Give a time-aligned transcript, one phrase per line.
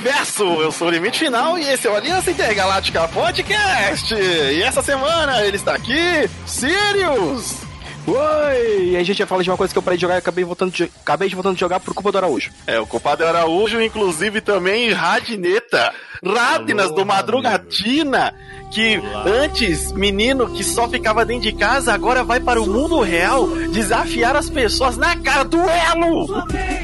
[0.00, 0.44] universo!
[0.62, 4.14] Eu sou o Limite Final e esse é o Aliança Intergaláctica Podcast!
[4.14, 7.69] E essa semana ele está aqui, Sirius!
[8.06, 8.90] Oi!
[8.90, 10.44] E a gente vai falar de uma coisa que eu parei de jogar e acabei,
[10.44, 12.50] voltando de, acabei de voltando de jogar por culpa do Araújo.
[12.66, 15.92] É, o culpado é o Araújo, inclusive também Radineta,
[16.24, 18.34] Radinas do Madrugatina,
[18.70, 19.24] que Olá.
[19.26, 24.34] antes, menino que só ficava dentro de casa, agora vai para o mundo real desafiar
[24.36, 26.26] as pessoas na cara, duelo!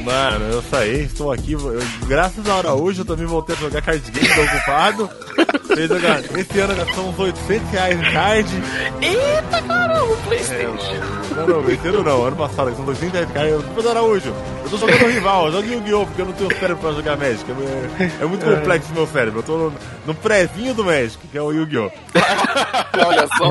[0.03, 4.11] Mano, eu saí, estou aqui, eu, graças ao Araújo eu também voltei a jogar card
[4.11, 5.09] game, tô ocupado.
[5.87, 8.49] jogar, esse ano gastamos 800 reais em card.
[9.01, 10.93] Eita caramba, Playstation!
[10.93, 13.49] É, não, não, esse ano não, ano passado, são 200 reais em card.
[13.49, 16.05] Eu, do Araújo, eu tô jogando rival, eu jogo Yu-Gi-Oh!
[16.05, 17.45] porque eu não tenho cérebro pra jogar Magic.
[17.49, 19.73] É, é muito complexo o meu cérebro, eu tô no,
[20.05, 21.91] no prézinho do Magic, que é o Yu-Gi-Oh!
[23.05, 23.49] Olha só.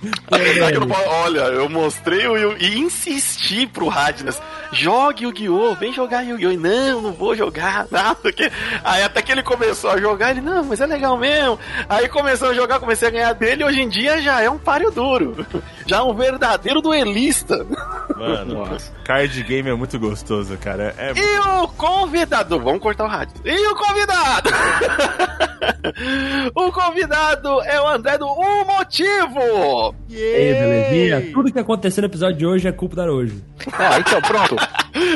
[0.00, 0.88] eu
[1.24, 4.40] olha, eu mostrei o Yu e insisti pro Radnas,
[4.72, 6.58] jogue o Guiô, vem jogar Yu-Gi-Oh!
[6.58, 8.14] Não, não vou jogar, nada.
[8.16, 8.50] Porque...
[8.84, 11.58] Aí até que ele começou a jogar, ele, não, mas é legal mesmo.
[11.88, 14.58] Aí começou a jogar, comecei a ganhar dele, e hoje em dia já é um
[14.58, 15.46] páreo duro.
[15.88, 17.66] Já é um verdadeiro duelista.
[18.14, 18.92] Mano, Nossa.
[19.04, 20.94] card game é muito gostoso, cara.
[20.98, 21.12] É...
[21.16, 23.32] E o convidado, vamos cortar o rádio.
[23.42, 24.50] E o convidado?
[26.54, 29.94] o convidado é o André do O Motivo!
[30.10, 31.32] E aí, belezinha?
[31.32, 33.42] Tudo que aconteceu no episódio de hoje é culpa da hoje.
[33.72, 34.56] Ah, então pronto.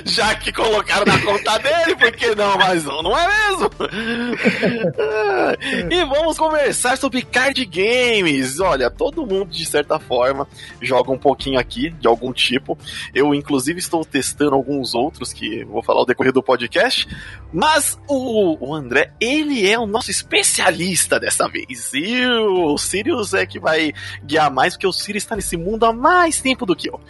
[0.04, 3.70] Já que colocaram na conta dele, por que não mais um, não é mesmo?
[5.90, 8.60] e vamos conversar sobre card games.
[8.60, 10.46] Olha, todo mundo, de certa forma,
[10.80, 12.78] joga um pouquinho aqui, de algum tipo.
[13.14, 17.08] Eu, inclusive, estou testando alguns outros que vou falar ao decorrer do podcast.
[17.52, 21.92] Mas o, o André, ele é o nosso especialista dessa vez.
[21.94, 23.92] E o Sirius é que vai
[24.24, 27.00] guiar mais, porque o Sirius está nesse mundo há mais tempo do que eu.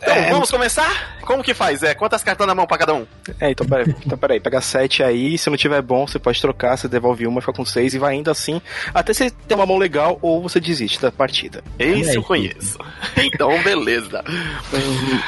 [0.00, 0.30] Então, é...
[0.30, 1.18] vamos começar?
[1.22, 1.82] Como que faz?
[1.82, 3.06] É, quantas cartas na mão pra cada um?
[3.40, 6.76] É, então peraí, então, peraí pega sete aí, se não tiver bom, você pode trocar,
[6.76, 8.62] você devolve uma, fica com seis e vai indo assim,
[8.94, 11.62] até você ter uma mão legal ou você desiste da partida.
[11.78, 12.78] Esse é, eu conheço.
[13.16, 14.24] então, beleza.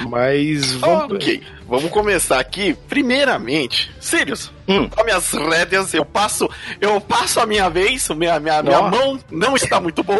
[0.08, 1.16] Mas vamos...
[1.16, 2.76] Ok, vamos começar aqui.
[2.88, 4.88] Primeiramente, Sirius, hum.
[4.88, 6.50] com minhas rédeas, eu passo,
[6.80, 10.18] eu passo a minha vez, minha, minha, minha mão não está muito boa.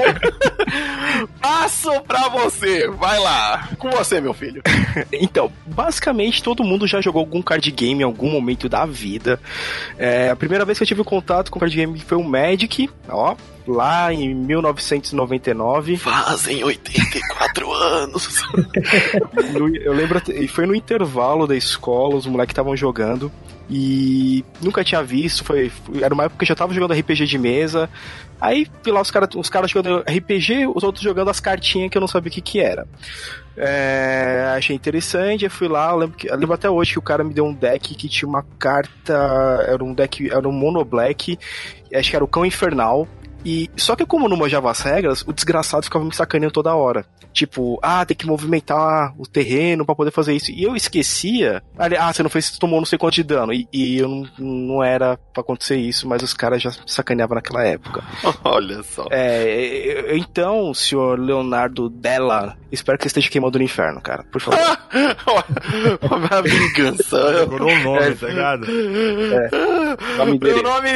[1.43, 4.63] passo pra você, vai lá, com você, meu filho.
[5.13, 9.41] então, basicamente todo mundo já jogou algum card game em algum momento da vida.
[9.99, 13.35] É, a primeira vez que eu tive contato com card game foi o Magic, ó,
[13.67, 15.97] lá em 1999.
[15.97, 18.43] Fazem 84 anos.
[19.83, 23.31] eu lembro, e foi no intervalo da escola, os moleques estavam jogando
[23.73, 25.71] e nunca tinha visto, foi,
[26.03, 27.89] era uma época que eu já tava jogando RPG de mesa.
[28.41, 31.97] Aí vi lá os caras os cara jogando RPG, os outros jogando as cartinhas que
[31.97, 32.85] eu não sabia o que que era.
[33.57, 37.03] É, achei interessante, eu fui lá, eu lembro, que, eu lembro até hoje que o
[37.03, 40.85] cara me deu um deck que tinha uma carta, era um deck, era um mono
[40.85, 41.39] black,
[41.95, 43.07] acho que era o Cão Infernal,
[43.45, 47.05] e só que como não manjava as regras, o desgraçado ficava me sacaneando toda hora.
[47.33, 50.51] Tipo, ah, tem que movimentar o terreno para poder fazer isso.
[50.51, 51.63] E eu esquecia.
[51.79, 53.53] Ah, você não fez, tomou não sei quanto de dano.
[53.53, 57.65] E, e eu não, não era para acontecer isso, mas os caras já sacaneavam naquela
[57.65, 58.03] época.
[58.45, 59.07] Olha só.
[59.11, 64.25] É, então, senhor Leonardo Della, espero que você esteja queimando no inferno, cara.
[64.25, 64.59] Por favor.
[66.03, 67.39] Uma vingança.
[67.39, 68.67] Segurou o nome, tá ligado?
[68.67, 70.17] É.
[70.17, 70.89] Nome Meu nome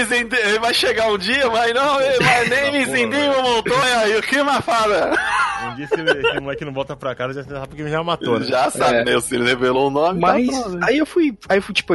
[0.61, 2.01] vai chegar um dia, mas não,
[2.35, 5.13] mas nem me Zindinho Montoya e o que mais fala?
[5.67, 8.47] Um dia esse, esse moleque não volta pra casa, já sabe porque já matou, né?
[8.47, 9.05] Já sabe, é.
[9.05, 9.21] né?
[9.21, 11.95] Se ele revelou o nome, mas tá aí eu fui, aí eu fui tipo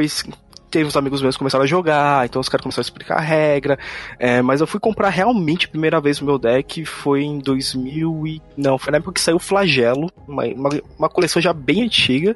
[0.70, 3.22] teve uns amigos meus que começaram a jogar, então os caras começaram a explicar a
[3.22, 3.78] regra.
[4.18, 8.28] É, mas eu fui comprar realmente a primeira vez o meu deck foi em 2000
[8.28, 8.42] e...
[8.56, 12.36] Não, foi na época que saiu o Flagelo, uma, uma, uma coleção já bem antiga.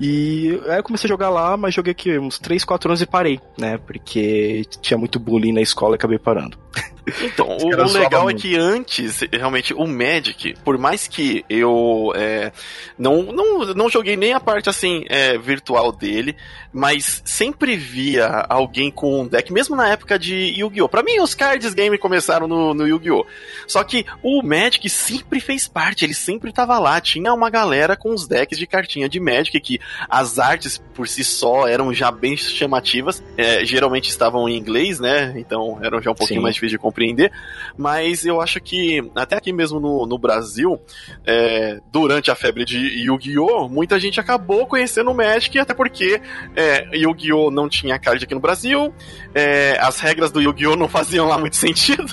[0.00, 3.06] E aí eu comecei a jogar lá, mas joguei aqui uns 3, 4 anos e
[3.06, 3.76] parei, né?
[3.76, 6.56] Porque tinha muito bullying na escola e acabei parando.
[7.22, 12.52] Então, o, o, legal é que antes, realmente, o Magic, por mais que eu é,
[12.98, 16.36] não, não, não joguei nem a parte assim é, virtual dele,
[16.72, 20.88] mas sempre via alguém com um deck, mesmo na época de Yu-Gi-Oh!
[20.88, 23.26] Pra mim, os cards game começaram no, no Yu-Gi-Oh!
[23.66, 27.00] Só que o Magic sempre fez parte, ele sempre tava lá.
[27.00, 31.24] Tinha uma galera com os decks de cartinha de Magic que as artes por si
[31.24, 35.34] só eram já bem chamativas, é, geralmente estavam em inglês, né?
[35.36, 36.42] Então eram já um pouquinho Sim.
[36.42, 37.32] mais difíceis de compreender
[37.76, 40.80] mas eu acho que até aqui mesmo no, no Brasil,
[41.26, 46.20] é, durante a febre de Yu-Gi-Oh!, muita gente acabou conhecendo o Magic, até porque
[46.54, 47.50] é, Yu-Gi-Oh!
[47.50, 48.92] não tinha card aqui no Brasil,
[49.34, 50.76] é, as regras do Yu-Gi-Oh!
[50.76, 52.04] não faziam lá muito sentido,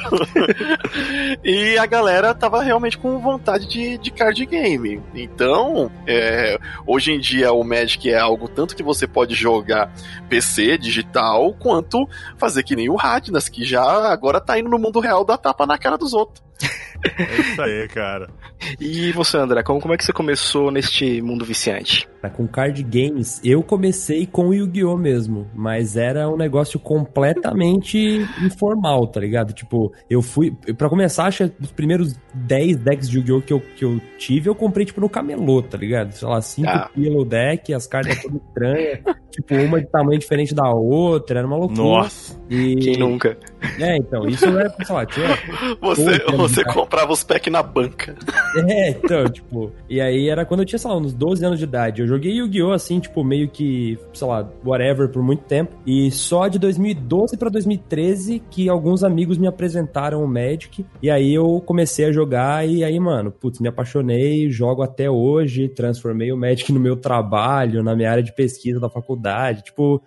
[1.43, 5.01] e a galera tava realmente com vontade de, de card game.
[5.13, 9.93] Então, é, hoje em dia o Magic é algo tanto que você pode jogar
[10.29, 14.99] PC, digital, quanto fazer que nem o Radnas, que já agora tá indo no mundo
[14.99, 16.46] real dar tapa na cara dos outros.
[17.17, 18.29] É isso aí, cara.
[18.79, 22.07] E você, André, como, como é que você começou neste mundo viciante?
[22.35, 24.97] Com card games, eu comecei com o Yu-Gi-Oh!
[24.97, 27.97] mesmo, mas era um negócio completamente
[28.43, 29.53] informal, tá ligado?
[29.53, 30.51] Tipo, eu fui.
[30.77, 33.41] Pra começar, acho que os primeiros 10 decks de Yu-Gi-Oh!
[33.41, 36.11] Que eu, que eu tive, eu comprei, tipo, no camelô, tá ligado?
[36.11, 36.89] Sei lá, 5 ah.
[36.93, 38.99] pelo deck, as cartas todas estranhas,
[39.31, 41.81] tipo, uma de tamanho diferente da outra, era uma loucura.
[41.81, 42.37] Nossa!
[42.49, 42.75] E...
[42.75, 43.37] Quem nunca?
[43.79, 45.27] É, então, isso era, sei lá, tinha.
[45.81, 48.15] Você, você comprava os packs na banca.
[48.67, 49.71] É, então, tipo.
[49.89, 52.01] E aí era quando eu tinha, sei lá, uns 12 anos de idade.
[52.01, 52.71] Eu joguei Yu-Gi-Oh!
[52.71, 55.75] assim, tipo, meio que, sei lá, whatever, por muito tempo.
[55.85, 60.85] E só de 2012 pra 2013 que alguns amigos me apresentaram o Magic.
[61.01, 65.69] E aí eu comecei a jogar e aí, mano, putz, me apaixonei, jogo até hoje,
[65.69, 69.63] transformei o Magic no meu trabalho, na minha área de pesquisa da faculdade.
[69.63, 70.01] Tipo,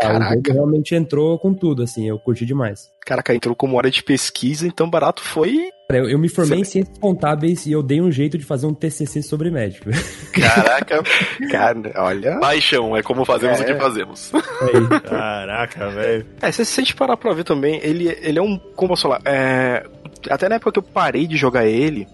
[0.00, 0.30] Caraca.
[0.30, 2.92] o jogo realmente entrou com tudo, assim, eu curti demais.
[3.04, 5.68] Caraca, entrou como hora de pesquisa, então barato foi.
[5.90, 8.72] Eu, eu me formei em ciências contábeis e eu dei um jeito de fazer um
[8.72, 9.90] TCC sobre médico.
[10.32, 11.02] Caraca,
[11.50, 12.38] cara, olha.
[12.38, 13.62] Paixão, é como fazemos é.
[13.62, 14.32] o que fazemos.
[14.34, 16.26] É Caraca, velho.
[16.40, 18.58] É, se, se a gente parar pra ver também, ele, ele é um.
[18.74, 19.20] Como posso falar?
[19.26, 19.86] É,
[20.30, 22.08] até na época que eu parei de jogar ele,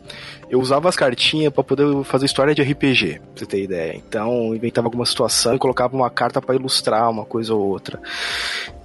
[0.51, 3.95] eu usava as cartinhas para poder fazer história de RPG, pra você ter ideia.
[3.97, 8.01] Então, inventava alguma situação e colocava uma carta para ilustrar uma coisa ou outra.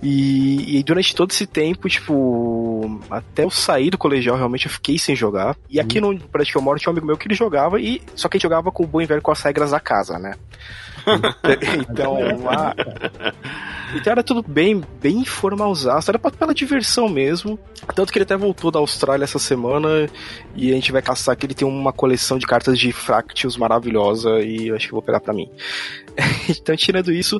[0.02, 5.00] E, e, durante todo esse tempo, tipo, até eu sair do colegial, realmente eu fiquei
[5.00, 5.58] sem jogar.
[5.68, 6.14] E aqui uhum.
[6.14, 6.22] no
[6.56, 8.84] eu moro tinha um amigo meu que ele jogava, e só que ele jogava com
[8.84, 10.36] o bom e velho com as regras da casa, né?
[11.90, 12.75] então, lá.
[13.96, 17.57] Então era tudo bem, bem informalzaço, era pela diversão mesmo.
[17.94, 20.10] Tanto que ele até voltou da Austrália essa semana
[20.56, 24.42] e a gente vai caçar que ele tem uma coleção de cartas de Fractious maravilhosa
[24.42, 25.50] e eu acho que vou pegar pra mim.
[26.50, 27.40] então, tirando isso,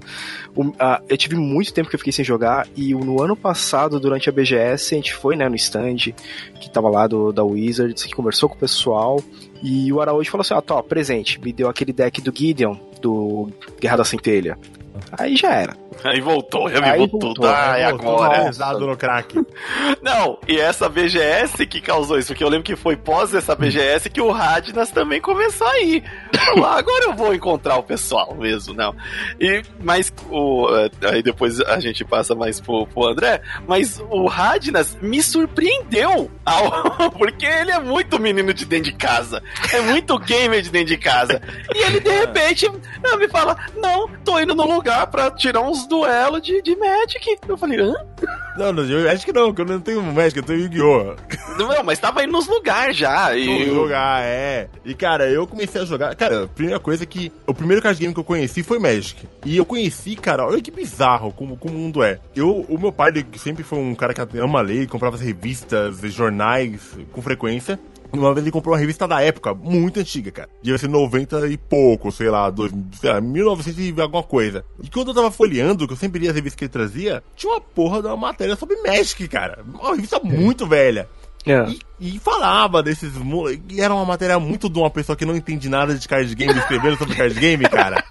[0.56, 4.00] o, a, eu tive muito tempo que eu fiquei sem jogar e no ano passado,
[4.00, 6.14] durante a BGS, a gente foi né, no stand
[6.60, 9.22] que tava lá do, da Wizards, que conversou com o pessoal
[9.62, 12.76] e o Araújo falou assim: ah, tô, presente, me deu aquele deck do Gideon,
[13.06, 13.50] do
[13.80, 14.58] Guerra da Centelha.
[15.18, 15.86] Aí já era.
[16.04, 17.48] Aí voltou, revivou tudo.
[17.48, 18.46] Ah, é agora.
[18.46, 19.36] Pesado no crack.
[20.02, 24.10] Não, e essa BGS que causou isso, porque eu lembro que foi pós essa BGS
[24.10, 26.04] que o Radnas também começou a ir.
[26.64, 28.96] Ah, agora eu vou encontrar o pessoal mesmo, não.
[29.40, 34.28] E, mas o, eh, aí depois a gente passa mais pro, pro André, mas o
[34.28, 39.42] Radnas me surpreendeu, ao, porque ele é muito menino de dentro de casa,
[39.74, 41.42] é muito gamer de dentro de casa.
[41.74, 46.42] E ele de repente me fala: Não, tô indo no lugar pra tirar uns duelos
[46.42, 47.38] de, de Magic.
[47.48, 47.94] Eu falei, hã?
[48.58, 51.16] Não, não, eu acho que não, que eu não tenho Magic, eu tenho Yu-Gi-Oh!
[51.58, 53.36] Não, mas tava indo nos lugares já.
[53.36, 53.66] E...
[53.66, 54.68] Nos lugar, é.
[54.84, 56.16] E cara, eu comecei a jogar.
[56.16, 59.28] Cara, a primeira coisa que o primeiro card game que eu conheci foi Magic.
[59.46, 62.20] E eu conheci, cara, olha que bizarro como, como o mundo é.
[62.36, 66.00] Eu, o meu pai, ele sempre foi um cara que ama ler, comprava as revistas,
[66.12, 67.80] jornais com frequência.
[68.20, 70.50] Uma vez ele comprou uma revista da época, muito antiga, cara.
[70.62, 74.66] Devia ser 90 e pouco, sei lá, dois, sei lá 1900 e alguma coisa.
[74.82, 77.54] E quando eu tava folheando, que eu sempre lia as revistas que ele trazia, tinha
[77.54, 79.64] uma porra de uma matéria sobre Magic, cara.
[79.74, 81.08] Uma revista muito velha.
[81.46, 81.68] É.
[82.00, 83.14] E, e, falava desses.
[83.70, 86.58] E era uma matéria muito de uma pessoa que não entende nada de card game
[86.58, 88.04] escrevendo sobre card game, cara.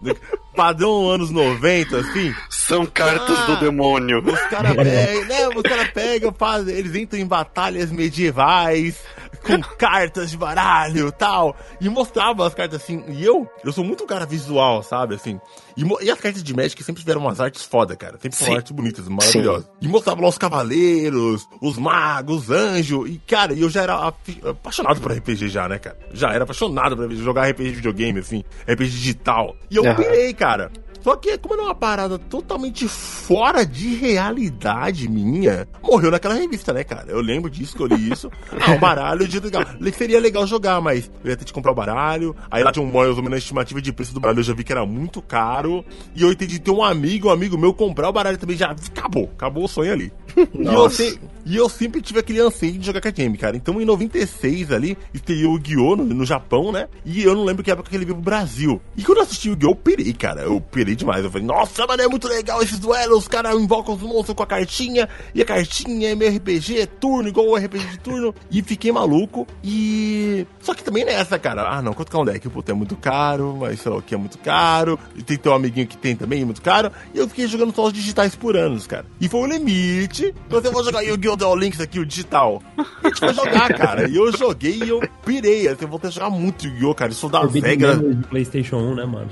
[0.58, 2.34] padrão anos 90, assim.
[2.50, 4.18] São cartas ah, do demônio.
[4.18, 9.00] Os caras pegam, né, os cara pegam, fazem, eles entram em batalhas medievais,
[9.44, 11.56] com cartas de baralho e tal.
[11.80, 13.04] E mostrava as cartas assim.
[13.08, 15.14] E eu, eu sou muito cara visual, sabe?
[15.14, 15.40] Assim.
[15.76, 18.18] E, e as cartas de Magic sempre tiveram umas artes foda, cara.
[18.20, 19.64] Sempre foram artes bonitas, maravilhosas.
[19.64, 19.70] Sim.
[19.80, 23.08] E mostrava lá os cavaleiros, os magos, os anjos.
[23.08, 24.12] E, cara, eu já era
[24.44, 25.96] apaixonado por RPG já, né, cara?
[26.12, 28.42] Já era apaixonado por jogar RPG de videogame, assim.
[28.66, 29.56] RPG digital.
[29.70, 30.47] E eu pirei, cara.
[30.48, 30.70] cara.
[31.08, 36.84] Só que, como era uma parada totalmente fora de realidade minha, morreu naquela revista, né,
[36.84, 37.06] cara?
[37.08, 38.30] Eu lembro disso, que eu li isso.
[38.60, 39.64] Ah, o baralho de legal.
[39.96, 42.34] Seria legal jogar, mas eu ia ter que comprar o baralho.
[42.50, 44.64] Aí lá tinha um mais ou menos estimativa de preço do baralho, eu já vi
[44.64, 45.84] que era muito caro.
[46.14, 48.70] E eu entendi ter um amigo, um amigo meu comprar o baralho também já.
[48.70, 50.12] Acabou, acabou o sonho ali.
[50.36, 53.56] E eu, E eu sempre tive aquele anseio de jogar card game, cara.
[53.56, 55.96] Então em 96 ali, estreou o Yu-Gi-Oh!
[55.96, 56.88] No, no, Japão, né?
[57.04, 58.80] E eu não lembro que época que ele veio pro Brasil.
[58.96, 59.70] E quando eu assisti o Yu-Gi-Oh!
[59.70, 60.42] eu pirei, cara.
[60.42, 61.24] Eu pirei demais.
[61.24, 63.18] Eu falei, nossa, mano, é muito legal esses duelos.
[63.18, 65.08] Os caras invocam os monstros com a cartinha.
[65.34, 68.34] E a cartinha é meu RPG, é turno, igual o RPG de turno.
[68.50, 69.46] E fiquei maluco.
[69.62, 70.46] E.
[70.60, 71.68] Só que também nessa, cara.
[71.68, 72.48] Ah, não, quanto que é um deck?
[72.48, 74.98] Puta, é muito caro, mas sei lá o que é muito caro.
[75.14, 76.90] E tem teu amiguinho que tem também, é muito caro.
[77.14, 79.04] E eu fiquei jogando só os digitais por anos, cara.
[79.20, 80.34] E foi o limite.
[80.46, 81.36] Então eu vou jogar Yu-Gi-Oh!
[81.36, 82.62] Duel Links aqui, o digital.
[82.76, 84.08] A gente foi jogar, cara.
[84.08, 85.68] E eu joguei e eu pirei.
[85.68, 86.94] Assim, eu vou ter que jogar muito Yu-Gi-Oh!
[86.94, 87.12] cara.
[87.12, 87.98] Isso dá regra.
[88.28, 89.28] PlayStation 1, né, mano?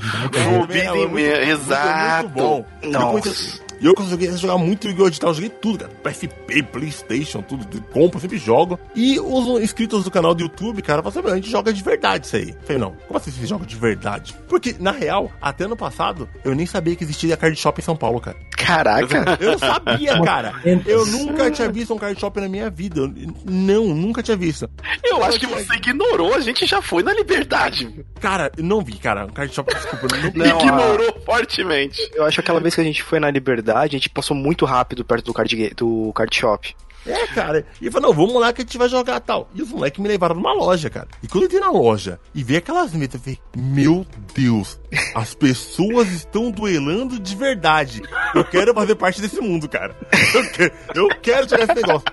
[0.71, 2.29] É, é, é, exato.
[2.29, 2.65] Muito bom.
[2.83, 3.66] Nossa.
[3.81, 5.09] E eu consegui jogar muito Yu-Gi-Oh!
[5.11, 5.93] Digital, eu joguei tudo, cara.
[6.03, 7.67] PSP, Playstation, tudo.
[7.93, 8.79] Compro, sempre jogo.
[8.95, 12.37] E os inscritos do canal do YouTube, cara, você a gente joga de verdade isso
[12.37, 12.51] aí.
[12.51, 14.35] Eu falei, não, como assim você joga de verdade?
[14.49, 17.97] Porque, na real, até ano passado, eu nem sabia que existia card shop em São
[17.97, 18.37] Paulo, cara.
[18.57, 19.37] Caraca!
[19.41, 20.55] Eu não sabia, cara.
[20.87, 23.01] Eu nunca tinha visto um card shop na minha vida.
[23.01, 23.13] Eu,
[23.45, 24.69] não, nunca tinha visto.
[25.05, 28.05] Eu acho que você ignorou, a gente já foi na liberdade.
[28.21, 29.27] Cara, não vi, cara.
[29.27, 30.07] Um card shop, desculpa.
[30.17, 31.21] Não, não ignorou a...
[31.21, 32.11] fortemente.
[32.15, 34.37] Eu acho que aquela vez que a gente foi na liberdade verdade, a gente passou
[34.37, 36.77] muito rápido perto do card, do card shop.
[37.05, 37.65] É, cara.
[37.81, 39.49] E falou, não, vamos lá que a gente vai jogar tal.
[39.55, 41.07] E os moleques me levaram numa loja, cara.
[41.23, 44.05] E quando eu entrei na loja e vi aquelas metas, eu falei, meu
[44.35, 44.81] Deus,
[45.15, 48.03] as pessoas estão duelando de verdade.
[48.35, 49.97] Eu quero fazer parte desse mundo, cara.
[50.35, 52.09] Eu quero, eu quero jogar esse negócio.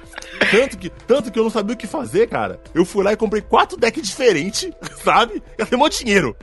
[0.52, 2.62] Tanto que, tanto que eu não sabia o que fazer, cara.
[2.74, 4.70] Eu fui lá e comprei quatro decks diferentes,
[5.04, 5.42] sabe?
[5.76, 6.36] Monte de dinheiro.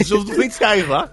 [0.00, 1.12] Os 200 reais lá.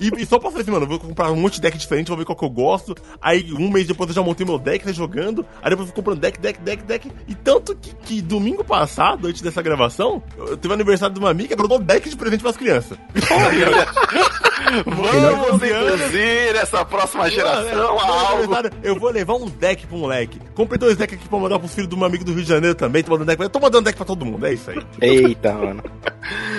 [0.00, 2.08] E, e só pra fazer assim, mano, eu vou comprar um monte de deck diferente,
[2.08, 2.94] vou ver qual que eu gosto.
[3.20, 5.46] Aí um mês depois eu já montei meu deck, tá jogando.
[5.62, 7.12] Aí depois eu fui comprando deck, deck, deck, deck.
[7.28, 11.54] E tanto que, que domingo passado, antes dessa gravação, eu teve aniversário de uma amiga,
[11.54, 12.98] ela deu um deck de presente pras crianças.
[14.84, 18.54] Vamos introduzir essa próxima geração a algo.
[18.82, 20.40] Eu vou levar um deck pro moleque.
[20.54, 22.74] Comprei dois decks aqui pra mandar pros filhos de um amigo do Rio de Janeiro
[22.74, 23.02] também.
[23.02, 23.48] Tô mandando deck pra...
[23.48, 24.82] Tô mandando deck pra todo mundo, é isso aí.
[25.00, 25.82] Eita, mano.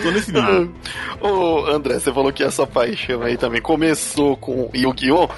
[0.03, 0.71] Tô nesse nível.
[1.21, 5.29] Ô, André, você falou que essa paixão aí também começou com Yu-Gi-Oh!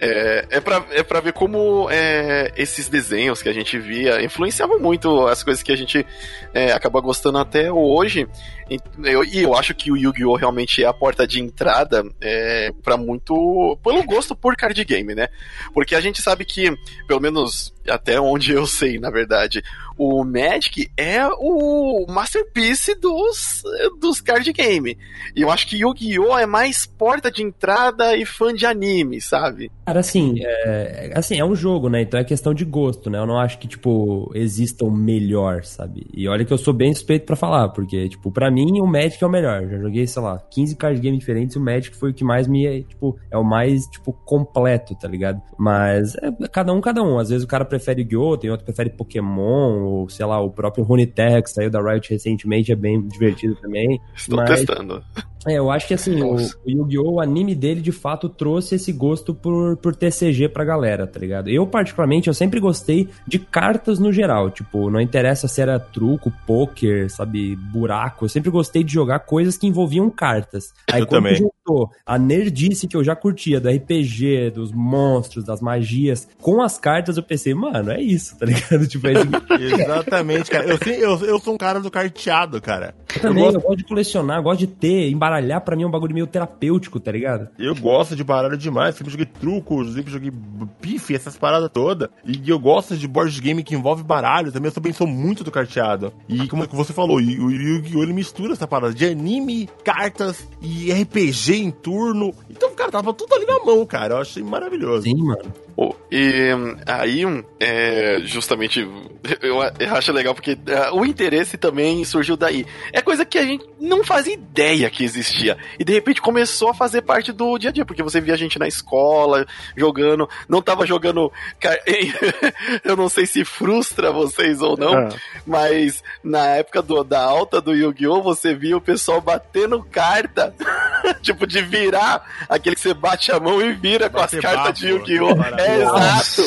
[0.00, 4.78] É, é, pra, é pra ver como é, esses desenhos que a gente via influenciavam
[4.78, 6.06] muito as coisas que a gente
[6.52, 8.28] é, acaba gostando até hoje.
[8.68, 10.36] E eu, e eu acho que o Yu-Gi-Oh!
[10.36, 13.78] realmente é a porta de entrada é, para muito.
[13.82, 15.28] pelo gosto por card game, né?
[15.72, 16.76] Porque a gente sabe que,
[17.06, 19.62] pelo menos até onde eu sei, na verdade,
[19.96, 23.62] o Magic é o masterpiece dos,
[24.00, 24.96] dos card game.
[25.34, 26.38] E eu acho que Yu-Gi-Oh!
[26.38, 29.70] é mais porta de entrada e fã de anime, sabe?
[29.86, 32.02] Cara, assim é, assim, é um jogo, né?
[32.02, 33.18] Então é questão de gosto, né?
[33.18, 36.06] Eu não acho que, tipo, exista o melhor, sabe?
[36.12, 39.22] E olha que eu sou bem suspeito para falar, porque, tipo, para mim o Magic
[39.22, 39.66] é o melhor.
[39.68, 42.46] Já joguei, sei lá, 15 card games diferentes e o Magic foi o que mais
[42.46, 45.40] me, tipo, é o mais, tipo, completo, tá ligado?
[45.58, 47.18] Mas é cada um, cada um.
[47.18, 50.50] Às vezes o cara prefere Yu-Gi-Oh!, tem outro que prefere Pokémon, ou sei lá, o
[50.50, 54.00] próprio Runeterra que saiu da Riot recentemente é bem divertido também.
[54.14, 54.50] Estou mas...
[54.50, 55.02] testando.
[55.46, 58.92] É, eu acho que assim, o, o Yu-Gi-Oh!, o anime dele de fato trouxe esse
[58.92, 61.48] gosto por, por TCG pra galera, tá ligado?
[61.48, 64.50] Eu, particularmente, eu sempre gostei de cartas no geral.
[64.50, 68.24] Tipo, não interessa se era truco, poker, sabe, buraco.
[68.24, 70.72] Eu sempre gostei de jogar coisas que envolviam cartas.
[70.90, 71.36] Aí eu quando também.
[71.36, 76.78] juntou a nerdice que eu já curtia do RPG, dos monstros, das magias, com as
[76.78, 78.86] cartas, eu pensei, mano, é isso, tá ligado?
[78.96, 79.12] Tipo, é.
[79.82, 80.66] Exatamente, cara.
[80.66, 82.94] Eu, eu, eu sou um cara do carteado, cara.
[83.14, 85.82] Eu também, eu gosto, eu gosto de colecionar, gosto de ter, embaralhar baralhar pra mim
[85.82, 87.48] é um bagulho meio terapêutico, tá ligado?
[87.58, 90.32] Eu gosto de baralho demais, sempre joguei trucos, sempre joguei
[90.80, 92.08] pife, essas paradas todas.
[92.24, 95.50] E eu gosto de board game que envolve baralho também, eu também sou muito do
[95.50, 96.12] carteado.
[96.28, 98.02] E como você falou, o Yu-Gi-Oh!
[98.02, 102.32] ele mistura essa parada de anime, cartas e RPG em turno.
[102.48, 104.14] Então, cara, tava tudo ali na mão, cara.
[104.14, 105.02] Eu achei maravilhoso.
[105.02, 105.65] Sim, mano.
[105.78, 106.50] Oh, e
[106.86, 107.22] aí,
[107.60, 108.80] é, justamente,
[109.42, 112.64] eu, eu, acho legal porque uh, o interesse também surgiu daí.
[112.94, 115.58] É coisa que a gente não fazia ideia que existia.
[115.78, 118.38] E de repente começou a fazer parte do dia a dia, porque você via a
[118.38, 121.30] gente na escola jogando, não tava jogando.
[122.82, 125.08] eu não sei se frustra vocês ou não, ah.
[125.46, 128.22] mas na época do, da alta do Yu-Gi-Oh!
[128.22, 130.54] você via o pessoal batendo carta,
[131.20, 134.88] tipo de virar, aquele que você bate a mão e vira com as cartas de
[134.88, 135.36] Yu-Gi-Oh!
[135.58, 136.42] É, exato.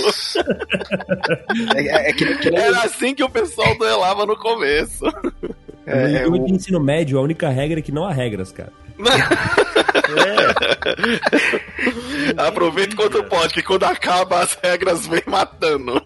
[1.75, 5.05] é, é, é que, Era assim que o pessoal duelava no começo.
[5.85, 6.47] É, no é, o...
[6.47, 8.71] ensino médio, a única regra é que não há regras, cara.
[9.07, 9.19] É.
[12.47, 16.01] Aproveita quanto pode, que quando acaba as regras vem matando.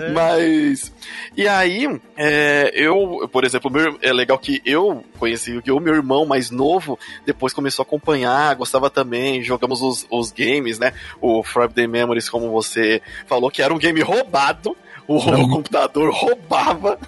[0.00, 0.10] É.
[0.10, 0.92] Mas.
[1.36, 6.24] E aí, é, eu, por exemplo, meu, é legal que eu conheci o meu irmão
[6.24, 10.92] mais novo, depois começou a acompanhar, gostava também, jogamos os, os games, né?
[11.20, 16.98] O Friday Memories, como você falou, que era um game roubado o, o computador roubava.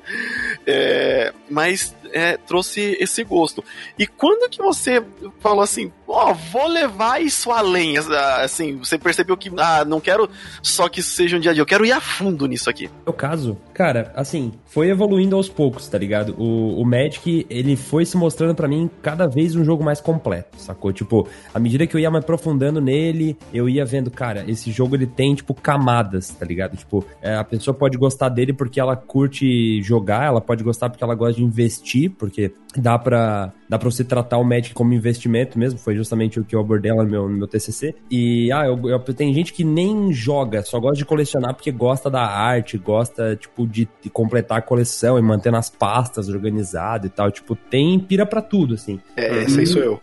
[0.66, 3.62] é, mas é, trouxe esse gosto.
[3.98, 5.02] E quando que você
[5.40, 7.94] falou assim, ó, oh, vou levar isso além,
[8.42, 10.28] assim, você percebeu que, ah, não quero
[10.62, 12.90] só que seja um dia a dia, eu quero ir a fundo nisso aqui.
[13.06, 16.34] No caso, cara, assim, foi evoluindo aos poucos, tá ligado?
[16.38, 20.58] O, o Magic, ele foi se mostrando para mim cada vez um jogo mais completo,
[20.58, 20.92] sacou?
[20.92, 24.94] Tipo, à medida que eu ia me aprofundando nele, eu ia vendo, cara, esse jogo
[24.94, 26.76] ele tem, tipo, camadas, tá ligado?
[26.76, 31.02] Tipo, é, a pessoa pode gostar dele porque ela curte jogar, ela pode gostar porque
[31.02, 35.58] ela gosta de investir, porque dá pra, dá pra você tratar o Magic como investimento
[35.58, 37.94] mesmo, foi justamente o que eu abordei lá no meu, no meu TCC.
[38.10, 42.10] E, ah, eu, eu, tem gente que nem joga, só gosta de colecionar porque gosta
[42.10, 47.10] da arte, gosta, tipo, de, de completar a coleção e manter nas pastas organizado e
[47.10, 47.30] tal.
[47.30, 49.00] Tipo, tem pira pra tudo, assim.
[49.16, 50.00] É, esse aí sou eu.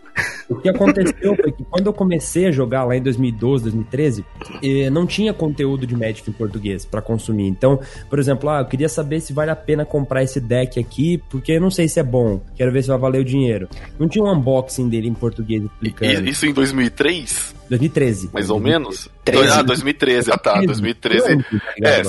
[0.48, 4.24] O que aconteceu foi que quando eu comecei a jogar lá em 2012, 2013,
[4.62, 7.46] eh, não tinha conteúdo de Magic em português para consumir.
[7.48, 7.78] Então,
[8.08, 11.52] por exemplo, ah, eu queria saber se vale a pena comprar esse deck aqui, porque
[11.52, 12.40] eu não sei se é bom.
[12.56, 13.68] Quero ver se vai valer o dinheiro.
[13.98, 16.28] Não tinha um unboxing dele em português explicando.
[16.28, 17.57] Isso em 2003?
[17.68, 18.30] 2013.
[18.32, 19.08] Mais ou menos?
[19.24, 19.52] 13.
[19.52, 20.30] Ah, 2013.
[20.32, 20.60] Ah, tá.
[20.60, 21.44] 2013.
[21.82, 22.02] É,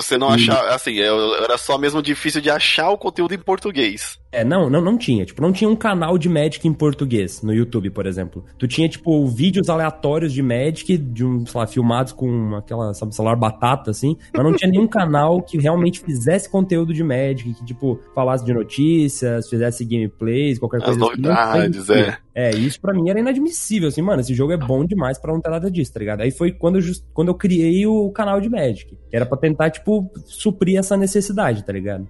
[0.00, 4.18] você não achava, assim, era só mesmo difícil de achar o conteúdo em português.
[4.30, 5.24] É, não, não, não tinha.
[5.24, 8.44] Tipo, não tinha um canal de Magic em português no YouTube, por exemplo.
[8.58, 13.14] Tu tinha, tipo, vídeos aleatórios de Magic, de um, sei lá, filmados com aquela, sabe,
[13.14, 14.16] celular batata, assim.
[14.32, 18.52] Mas não tinha nenhum canal que realmente fizesse conteúdo de Magic, que, tipo, falasse de
[18.52, 21.22] notícias, fizesse gameplays, qualquer coisa As assim.
[21.22, 22.18] novidades, é.
[22.34, 25.40] É, isso pra mim era inadmissível, assim, mano, esse jogo é bom demais para não
[25.40, 26.22] ter nada disso, tá ligado?
[26.22, 28.98] Aí foi quando eu, just, quando eu criei o canal de Magic.
[29.08, 32.08] Que era pra tentar, tipo, suprir essa necessidade, tá ligado?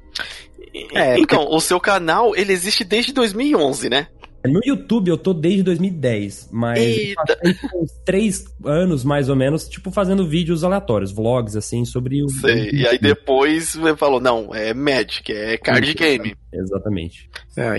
[0.95, 1.57] É, então, porque...
[1.57, 4.09] o seu canal, ele existe desde 2011, né?
[4.47, 7.14] No YouTube eu tô desde 2010, mas
[7.75, 12.28] uns três anos mais ou menos, tipo, fazendo vídeos aleatórios, vlogs, assim, sobre o.
[12.28, 16.37] Sei, e aí depois você falou, não, é Magic, é card game.
[16.52, 17.28] Exatamente.
[17.57, 17.78] É,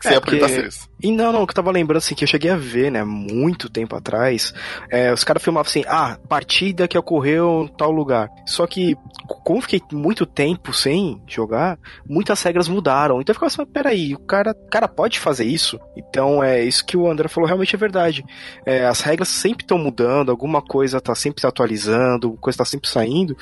[0.00, 0.68] Você é, porque...
[1.02, 3.68] E não, não, que eu tava lembrando assim, que eu cheguei a ver, né, muito
[3.68, 4.54] tempo atrás,
[4.90, 8.30] é, os caras filmavam assim, ah, partida que ocorreu em tal lugar.
[8.46, 8.96] Só que,
[9.44, 13.20] como eu fiquei muito tempo sem jogar, muitas regras mudaram.
[13.20, 15.78] Então eu ficava assim, peraí, o cara, cara pode fazer isso?
[15.94, 18.24] Então é isso que o André falou, realmente é verdade.
[18.64, 22.88] É, as regras sempre estão mudando, alguma coisa tá sempre se atualizando, coisa tá sempre
[22.88, 23.36] saindo,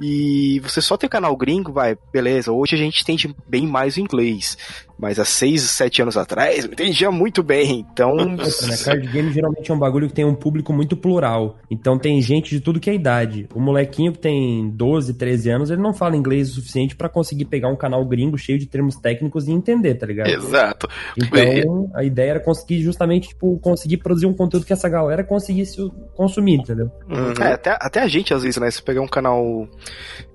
[0.00, 4.00] e você só tem canal gringo, vai, beleza, hoje a gente entende bem mais o
[4.00, 4.56] inglês inglês
[5.00, 7.86] mas há 6, 7 anos atrás eu entendia muito bem.
[7.92, 8.14] Então.
[8.14, 8.36] né,
[8.84, 11.58] card game geralmente é um bagulho que tem um público muito plural.
[11.70, 13.48] Então tem gente de tudo que é idade.
[13.54, 17.46] O molequinho que tem 12, 13 anos, ele não fala inglês o suficiente para conseguir
[17.46, 20.28] pegar um canal gringo cheio de termos técnicos e entender, tá ligado?
[20.28, 20.88] Exato.
[21.16, 25.76] Então a ideia era conseguir justamente, tipo, conseguir produzir um conteúdo que essa galera conseguisse
[26.14, 26.90] consumir, entendeu?
[27.08, 27.32] Uhum.
[27.40, 28.70] É, até, até a gente, às vezes, né?
[28.70, 29.68] Se pegar um canal.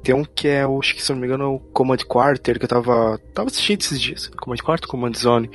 [0.03, 2.69] Tem um que é, acho que se não me engano, o Command Quarter, que eu
[2.69, 4.27] tava, tava assistindo esses dias.
[4.27, 5.49] Command Quarter, Command Zone.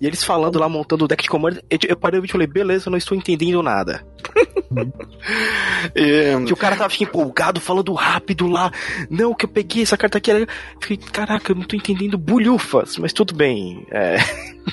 [0.00, 1.58] E eles falando lá, montando o deck de Command.
[1.68, 4.04] Eu, eu parei o vídeo e falei, beleza, eu não estou entendendo nada.
[5.94, 6.42] é...
[6.44, 8.70] Que o cara tava empolgado, falando rápido lá.
[9.08, 10.30] Não, que eu peguei essa carta aqui.
[10.80, 13.86] Fiquei, caraca, eu não tô entendendo bulhufas, mas tudo bem.
[13.90, 14.16] É.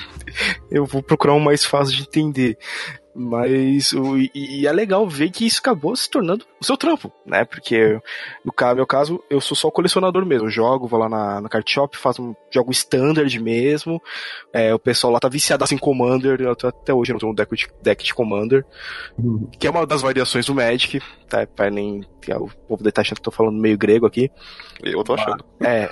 [0.70, 2.58] eu vou procurar um mais fácil de entender.
[3.18, 7.12] Mas o, e, e, é legal ver que isso acabou se tornando o seu trampo,
[7.26, 7.44] né?
[7.44, 8.00] Porque
[8.44, 10.46] no meu caso, eu sou só colecionador mesmo.
[10.46, 14.00] Eu jogo, vou lá na, na card shop, faço um jogo standard mesmo.
[14.52, 16.38] É, o pessoal lá tá viciado em Commander.
[16.48, 18.64] até hoje eu não tenho um deck de, deck de Commander.
[19.18, 19.50] Uhum.
[19.58, 21.44] Que é uma das variações do Magic, tá?
[21.44, 22.06] Pra nem.
[22.28, 24.30] O povo deve estar achando que eu tô falando meio grego aqui.
[24.82, 25.44] Eu tô achando.
[25.60, 25.88] É.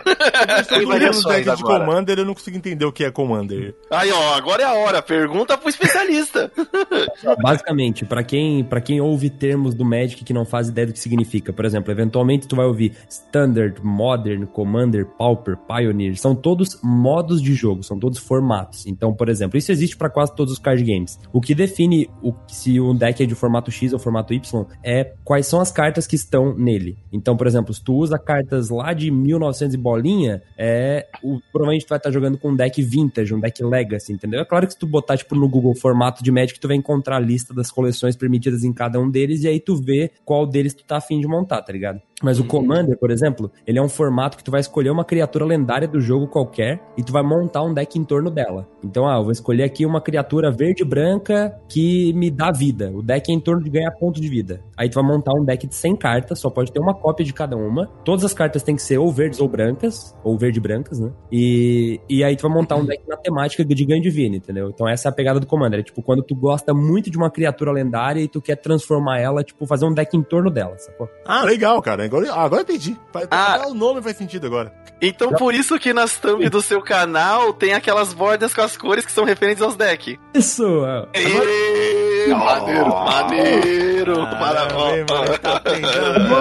[0.69, 3.75] Tem variações deck de Commander, eu não consigo entender o que é Commander.
[3.91, 5.03] Aí, ó, agora é a hora.
[5.03, 6.53] Pergunta pro especialista.
[7.41, 10.99] Basicamente, para quem, pra quem ouve termos do Magic que não faz ideia do que
[10.99, 17.41] significa, por exemplo, eventualmente tu vai ouvir Standard, Modern, Commander, Pauper, Pioneer, são todos modos
[17.41, 18.87] de jogo, são todos formatos.
[18.87, 21.19] Então, por exemplo, isso existe para quase todos os card games.
[21.33, 25.13] O que define o, se o deck é de formato X ou formato Y é
[25.25, 26.99] quais são as cartas que estão nele.
[27.13, 31.87] Então, por exemplo, se tu usa cartas lá de 1900 e bolinha, é, o, provavelmente
[31.87, 34.41] tu vai estar jogando com um deck vintage, um deck legacy, entendeu?
[34.41, 37.06] É claro que se tu botar tipo no Google formato de Magic, tu vai encontrar
[37.07, 40.47] encontrar a lista das coleções permitidas em cada um deles e aí tu vê qual
[40.47, 42.01] deles tu tá afim de montar, tá ligado?
[42.23, 42.49] Mas o uhum.
[42.49, 46.01] Commander, por exemplo, ele é um formato que tu vai escolher uma criatura lendária do
[46.01, 48.66] jogo qualquer e tu vai montar um deck em torno dela.
[48.83, 52.90] Então, ah, eu vou escolher aqui uma criatura verde e branca que me dá vida.
[52.90, 54.62] O deck é em torno de ganhar ponto de vida.
[54.77, 57.35] Aí tu vai montar um deck de 100 cartas, só pode ter uma cópia de
[57.35, 57.87] cada uma.
[58.03, 61.12] Todas as cartas têm que ser ou verdes ou brancas, ou verde e brancas, né?
[61.31, 64.71] E, e aí tu vai montar um deck na temática de ganho de vida, entendeu?
[64.71, 65.81] Então essa é a pegada do Commander.
[65.81, 69.42] É tipo, quando tu gosta muito de uma criatura lendária e tu quer transformar ela,
[69.42, 71.09] tipo, fazer um deck em torno dela, sacou?
[71.25, 72.05] Ah, legal, cara.
[72.05, 72.96] Agora, agora entendi.
[73.31, 73.61] Ah.
[73.62, 74.72] Ah, o nome faz sentido agora.
[75.01, 79.05] Então por isso que nas thumb do seu canal tem aquelas bordas com as cores
[79.05, 80.16] que são referentes aos decks.
[80.33, 80.64] Isso!
[80.87, 81.07] é.
[81.20, 84.20] Ê, Maneiro, maneiro.
[84.22, 85.62] Ah, bem, mano, tá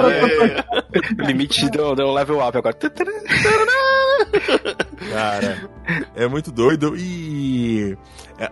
[0.10, 1.24] é.
[1.24, 2.76] O limite deu, deu um level up agora.
[5.12, 5.70] Cara,
[6.16, 6.96] é muito doido.
[6.98, 7.45] E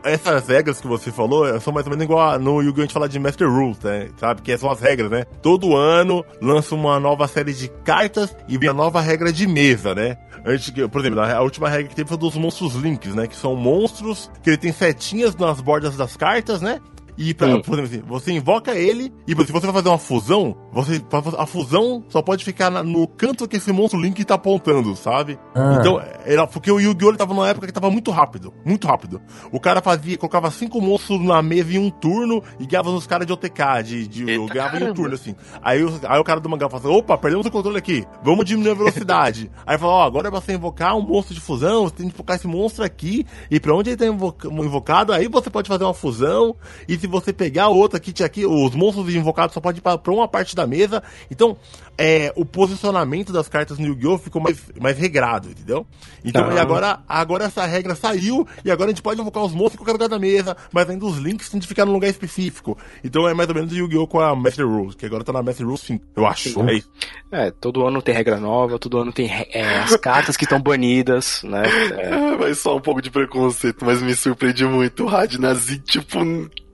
[0.03, 2.81] essas regras que você falou são mais ou menos igual no Yu-Gi-Oh!
[2.81, 4.09] a gente fala de Master Rules, né?
[4.17, 4.41] Sabe?
[4.41, 5.25] Que são as regras, né?
[5.41, 10.17] Todo ano lança uma nova série de cartas e a nova regra de mesa, né?
[10.45, 13.27] Antes que, por exemplo, a última regra que teve foi dos monstros links, né?
[13.27, 16.81] Que são monstros que ele tem setinhas nas bordas das cartas, né?
[17.17, 20.55] E, pra, por exemplo assim, você invoca ele e se você vai fazer uma fusão,
[20.71, 21.01] você,
[21.37, 25.37] a fusão só pode ficar na- no canto que esse monstro Link tá apontando, sabe?
[25.53, 25.77] Ah.
[25.79, 27.09] Então, era porque o Yu-Gi-Oh!
[27.09, 29.21] ele tava numa época que tava muito rápido, muito rápido.
[29.51, 33.27] O cara fazia, colocava cinco monstros na mesa em um turno e ganhava nos caras
[33.27, 35.35] de OTK, de, de Eita, ganhava em um turno, assim.
[35.61, 38.45] Aí, o- aí o cara do mangá falou assim, opa, perdemos o controle aqui, vamos
[38.45, 39.51] diminuir a velocidade.
[39.65, 42.13] aí falou, ó, agora é pra você invocar um monstro de fusão, você tem que
[42.13, 45.83] invocar esse monstro aqui, e pra onde ele tá invoca- invocado, aí você pode fazer
[45.83, 46.55] uma fusão,
[46.87, 50.13] e se você pegar outra kit aqui, os monstros invocados só pode ir pra, pra
[50.13, 51.03] uma parte da mesa.
[51.29, 51.57] Então,
[51.97, 54.17] é, o posicionamento das cartas no Yu-Gi-Oh!
[54.17, 55.85] ficou mais, mais regrado, entendeu?
[56.23, 56.53] Então, Ah.
[56.53, 59.77] e agora, agora essa regra saiu, e agora a gente pode invocar os monstros em
[59.79, 62.77] qualquer lugar da mesa, mas ainda os links tem que ficar num lugar específico.
[63.03, 64.07] Então é mais ou menos o Yu-Gi-Oh!
[64.07, 66.57] com a Master Rules, que agora tá na Master Rules 5, eu acho.
[66.69, 66.89] É isso.
[67.31, 71.41] É, todo ano tem regra nova, todo ano tem é, as cartas que estão banidas,
[71.43, 71.63] né?
[71.97, 76.17] É, Ah, Mas só um pouco de preconceito, mas me surpreende muito o Radnazi, tipo,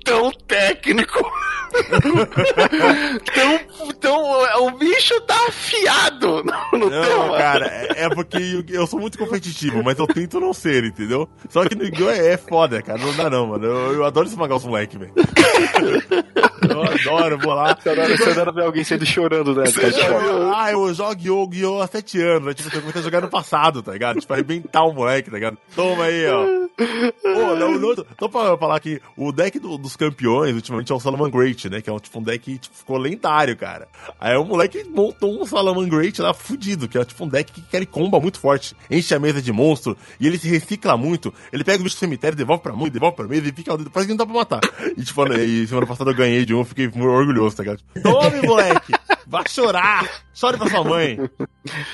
[0.09, 1.31] tão técnico.
[3.33, 4.65] tão, tão.
[4.65, 7.37] O bicho tá afiado no, no Não, tema.
[7.37, 11.29] cara, é, é porque eu, eu sou muito competitivo, mas eu tento não ser, entendeu?
[11.49, 12.09] Só que no Yu-Gi-Oh!
[12.09, 13.65] é, é foda, cara, não dá não, mano.
[13.65, 15.13] Eu, eu adoro esmagar os moleques, velho.
[16.69, 17.75] Eu adoro, vou lá.
[17.79, 19.65] você adora, você adora ver alguém saindo chorando, né?
[19.65, 20.53] Você já Cara, viu?
[20.55, 21.81] Ah, eu jogo Yu-Gi-Oh!
[21.81, 22.53] há sete anos, né?
[22.53, 24.19] Tipo, eu comecei a jogar no passado, tá ligado?
[24.19, 25.57] Tipo, arrebentar o moleque, tá ligado?
[25.75, 26.58] Toma aí, ó.
[27.21, 30.99] Pô, não, não, tô pra falar que o deck do- dos campeões, ultimamente, é o
[30.99, 31.81] Salaman Great, né?
[31.81, 33.87] Que é um, tipo, um deck que tipo, ficou lendário, cara.
[34.19, 37.75] Aí o moleque montou um Salaman Great lá fudido, que é tipo um deck que
[37.75, 38.75] ele comba muito forte.
[38.89, 41.33] Enche a mesa de monstro e ele se recicla muito.
[41.51, 43.77] Ele pega o bicho do cemitério, devolve pra mão, devolve pra mesa e fica.
[43.77, 44.59] Parece que não dá pra matar.
[44.97, 47.81] E tipo, e semana passada eu ganhei de um, fiquei orgulhoso, tá ligado?
[48.01, 48.93] Tome, moleque!
[49.29, 50.09] Vai chorar!
[50.33, 51.17] Chore pra sua mãe!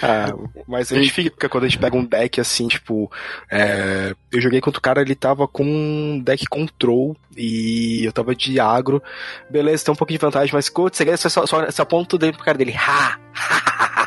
[0.02, 0.32] Ah,
[0.68, 3.12] mas a gente fica quando a gente pega um deck assim, tipo.
[3.52, 8.34] é, eu joguei contra o cara, ele tava com um deck control e eu tava
[8.34, 9.04] de agro.
[9.50, 12.36] Beleza, tem um pouquinho de vantagem, mas você ganha, só, só, só aponta o dedo
[12.36, 12.74] pro cara dele.
[12.78, 14.05] Ha!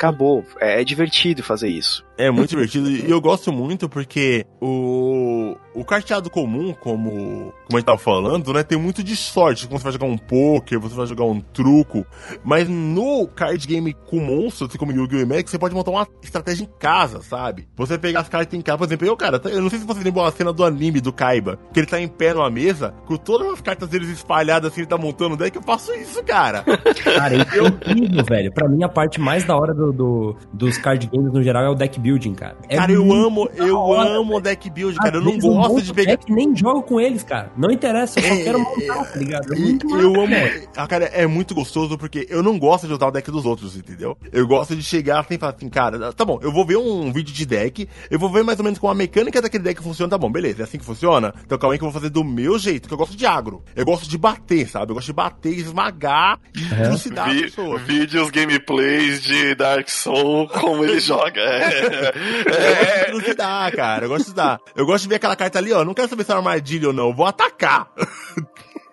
[0.00, 0.42] Acabou.
[0.58, 2.02] É, é divertido fazer isso.
[2.16, 7.76] É muito divertido e eu gosto muito porque o, o carteado comum, como, como a
[7.76, 9.66] gente tava falando, né, tem muito de sorte.
[9.66, 12.04] Quando você vai jogar um poker, você vai jogar um truco.
[12.44, 15.20] Mas no card game com monstros, assim como Yu-Gi-Oh!
[15.20, 17.66] e Magic, você pode montar uma estratégia em casa, sabe?
[17.76, 19.86] Você pegar as cartas em casa, por exemplo, eu, cara, tá- eu não sei se
[19.86, 22.94] você lembrou a cena do anime do Kaiba, que ele tá em pé numa mesa,
[23.06, 26.22] com todas as cartas deles espalhadas assim, ele tá montando um deck, eu faço isso,
[26.24, 26.64] cara.
[27.02, 28.52] Cara, é incrível, velho.
[28.52, 31.68] Pra mim, a parte mais da hora do, do- dos card games no geral é
[31.70, 32.56] o deck building, cara.
[32.68, 34.40] É cara, eu amo, da eu hora, amo velho.
[34.42, 36.10] deck build, Às cara, eu não eu gosto monto de pegar...
[36.12, 37.50] deck nem jogo com eles, cara.
[37.56, 39.52] Não interessa, eu só É, quero montar, tá ligado?
[39.54, 40.34] É E muito eu amo.
[40.76, 43.76] Ah, cara, é muito gostoso porque eu não gosto de usar o deck dos outros,
[43.76, 44.16] entendeu?
[44.32, 47.12] Eu gosto de chegar assim e falar assim, cara, tá bom, eu vou ver um
[47.12, 50.10] vídeo de deck, eu vou ver mais ou menos como a mecânica daquele deck funciona,
[50.10, 51.32] tá bom, beleza, é assim que funciona?
[51.44, 53.62] Então calma aí que eu vou fazer do meu jeito, que eu gosto de agro.
[53.76, 54.90] Eu gosto de bater, sabe?
[54.90, 56.82] Eu gosto de bater, esmagar e É.
[56.88, 57.82] trucidar as Vi- pessoas.
[57.82, 61.40] vídeos, gameplays de Dark Soul, como ele joga.
[61.40, 62.12] É,
[62.46, 64.04] É, eu gosto de dar, cara.
[64.04, 64.60] Eu gosto de dar.
[64.76, 65.84] Eu gosto de ver aquela carta ali, ó.
[65.84, 67.08] Não quero saber se é uma armadilha ou não.
[67.08, 67.88] Eu vou atacar.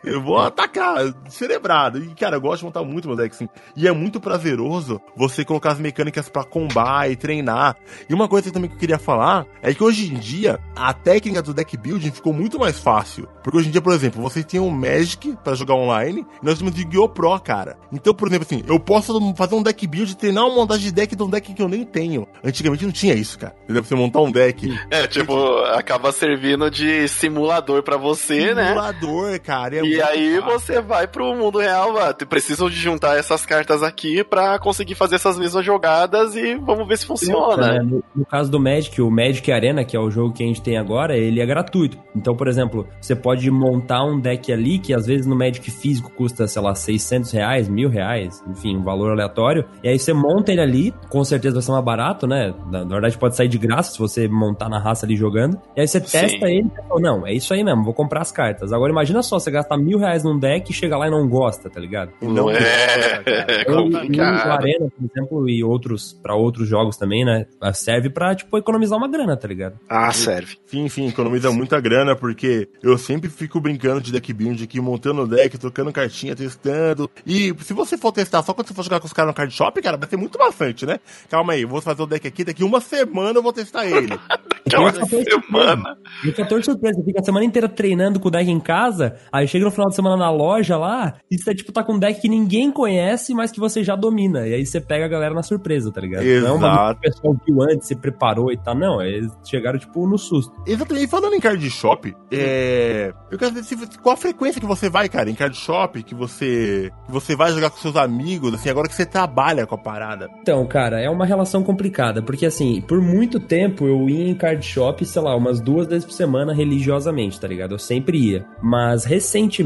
[0.07, 2.03] Eu vou atacar, cerebrado.
[2.03, 3.49] E, cara, eu gosto de montar muito meu deck, assim.
[3.75, 7.75] E é muito prazeroso você colocar as mecânicas pra combar e treinar.
[8.09, 11.41] E uma coisa também que eu queria falar é que hoje em dia, a técnica
[11.41, 13.27] do deck building ficou muito mais fácil.
[13.43, 16.57] Porque hoje em dia, por exemplo, vocês têm o Magic pra jogar online e nós
[16.57, 17.09] temos o Yu-Gi-Oh!
[17.09, 17.77] Pro, cara.
[17.91, 21.15] Então, por exemplo, assim, eu posso fazer um deck build, treinar uma montagem de deck
[21.15, 22.27] de um deck que eu nem tenho.
[22.43, 23.55] Antigamente não tinha isso, cara.
[23.63, 23.81] Entendeu?
[23.81, 24.77] Pra você montar um deck.
[24.91, 25.35] É, tipo,
[25.73, 28.67] acaba servindo de simulador pra você, né?
[28.67, 29.77] Simulador, cara.
[29.77, 32.13] É E E aí você vai pro mundo real, mano.
[32.29, 36.99] Precisam de juntar essas cartas aqui pra conseguir fazer essas mesmas jogadas e vamos ver
[36.99, 37.77] se funciona.
[37.77, 40.45] É, no, no, caso do Magic, o Magic Arena, que é o jogo que a
[40.45, 41.97] gente tem agora, ele é gratuito.
[42.15, 46.11] Então, por exemplo, você pode montar um deck ali que às vezes no Magic físico
[46.11, 49.65] custa, sei lá, 600 reais, mil reais, enfim, um valor aleatório.
[49.83, 52.53] E aí você monta ele ali, com certeza vai ser mais barato, né?
[52.69, 55.59] Na, na verdade pode sair de graça se você montar na raça ali jogando.
[55.75, 56.45] E aí você testa Sim.
[56.45, 58.71] ele e fala, não, é isso aí mesmo, vou comprar as cartas.
[58.71, 61.69] Agora imagina só, você gastar mil reais num deck e chega lá e não gosta,
[61.69, 62.11] tá ligado?
[62.21, 62.57] Não é,
[63.25, 64.51] é, é complicado.
[64.51, 67.45] Arena, por exemplo, e outros, para outros jogos também, né?
[67.73, 69.79] Serve pra, tipo, economizar uma grana, tá ligado?
[69.89, 70.57] Ah, serve.
[70.65, 75.23] Sim, sim, economiza muita grana, porque eu sempre fico brincando de deck build aqui, montando
[75.23, 77.09] o deck, trocando cartinha, testando.
[77.25, 79.53] E se você for testar só quando você for jogar com os caras no card
[79.53, 80.99] shop, cara, vai ser muito bastante, né?
[81.29, 84.07] Calma aí, vou fazer o deck aqui, daqui uma semana eu vou testar ele.
[84.65, 85.97] daqui uma semana.
[86.23, 89.47] E o fator surpresa, fica a semana inteira treinando com o deck em casa, aí
[89.47, 92.21] chega no final de semana na loja lá, e você, tipo, tá com um deck
[92.21, 94.47] que ninguém conhece, mas que você já domina.
[94.47, 96.23] E aí você pega a galera na surpresa, tá ligado?
[96.23, 96.57] Exato.
[96.57, 98.75] Não é que o pessoal viu antes, se preparou e tal.
[98.75, 100.53] Não, eles chegaram, tipo, no susto.
[100.65, 101.05] Exatamente.
[101.05, 103.13] E falando em card shop, é...
[103.29, 106.91] eu quero saber qual a frequência que você vai, cara, em card shop, que você,
[107.05, 110.29] que você vai jogar com seus amigos, assim, agora que você trabalha com a parada.
[110.41, 114.65] Então, cara, é uma relação complicada, porque assim, por muito tempo eu ia em card
[114.65, 117.73] shop, sei lá, umas duas vezes por semana religiosamente, tá ligado?
[117.73, 118.45] Eu sempre ia.
[118.61, 119.56] Mas recentemente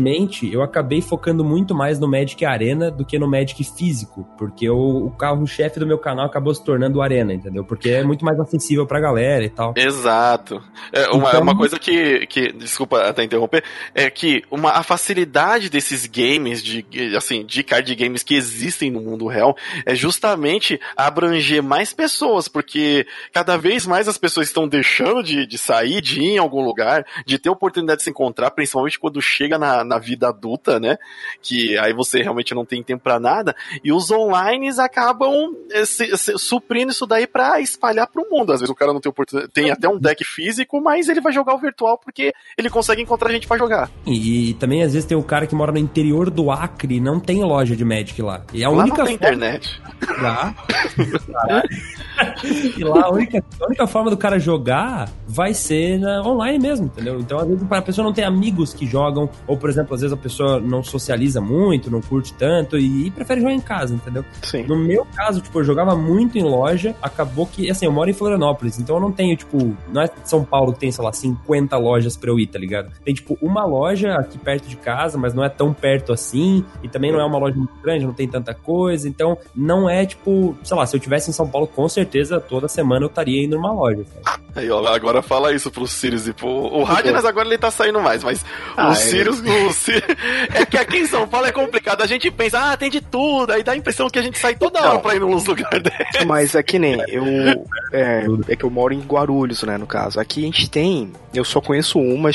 [0.52, 5.08] eu acabei focando muito mais no Magic Arena do que no Magic físico, porque o,
[5.08, 7.64] o carro-chefe do meu canal acabou se tornando o Arena, entendeu?
[7.64, 9.74] Porque é muito mais acessível pra galera e tal.
[9.76, 10.62] Exato.
[10.92, 11.42] É, uma, então...
[11.42, 16.86] uma coisa que, que, desculpa até interromper, é que uma, a facilidade desses games, de,
[17.16, 23.06] assim, de card games que existem no mundo real, é justamente abranger mais pessoas, porque
[23.32, 27.06] cada vez mais as pessoas estão deixando de, de sair, de ir em algum lugar,
[27.26, 30.98] de ter oportunidade de se encontrar, principalmente quando chega na, na vida adulta, né?
[31.42, 36.16] Que aí você realmente não tem tempo para nada, e os online acabam eh, se,
[36.18, 38.54] se, suprindo isso daí para espalhar pro mundo.
[38.54, 41.34] Às vezes o cara não tem oportunidade, tem até um deck físico, mas ele vai
[41.34, 43.90] jogar o virtual porque ele consegue encontrar gente para jogar.
[44.06, 47.02] E, e, também às vezes tem o cara que mora no interior do Acre e
[47.02, 48.44] não tem loja de Magic lá.
[48.54, 49.36] E a lá única não tem forma...
[49.36, 49.82] internet.
[50.22, 50.56] Lá.
[52.78, 56.88] e lá a única, a única forma do cara jogar vai ser na, online mesmo,
[56.88, 57.20] entendeu?
[57.20, 60.14] Então, às vezes, a pessoa não tem amigos que jogam, ou, por exemplo, às vezes
[60.14, 64.24] a pessoa não socializa muito, não curte tanto e, e prefere jogar em casa, entendeu?
[64.44, 64.64] Sim.
[64.64, 68.14] No meu caso, tipo, eu jogava muito em loja, acabou que, assim, eu moro em
[68.14, 71.78] Florianópolis, então eu não tenho, tipo, não é São Paulo que tem, sei lá, 50
[71.78, 72.92] lojas pra eu ir, tá ligado?
[73.04, 76.90] Tem, tipo, uma loja aqui perto de casa, mas não é tão perto assim, e
[76.90, 80.56] também não é uma loja muito grande, não tem tanta coisa, então não é, tipo,
[80.64, 83.56] sei lá, se eu tivesse em São Paulo, com certeza toda semana eu estaria indo
[83.56, 84.04] numa loja.
[84.24, 84.42] Sabe?
[84.54, 86.50] Aí, ó, agora fala isso pro Sirius e pro.
[86.50, 88.44] O Radnas agora ele tá saindo mais, mas
[88.76, 88.96] ah, o é.
[88.96, 89.40] Sirius.
[89.40, 89.61] O
[90.54, 92.02] É que aqui em São Paulo é complicado.
[92.02, 93.52] A gente pensa, ah, tem de tudo.
[93.52, 96.26] Aí dá a impressão que a gente sai toda hora pra ir nos lugares desses.
[96.26, 97.66] Mas é que nem eu.
[97.92, 100.20] É, é, que eu moro em Guarulhos, né, no caso.
[100.20, 101.12] Aqui a gente tem.
[101.34, 102.30] Eu só conheço uma,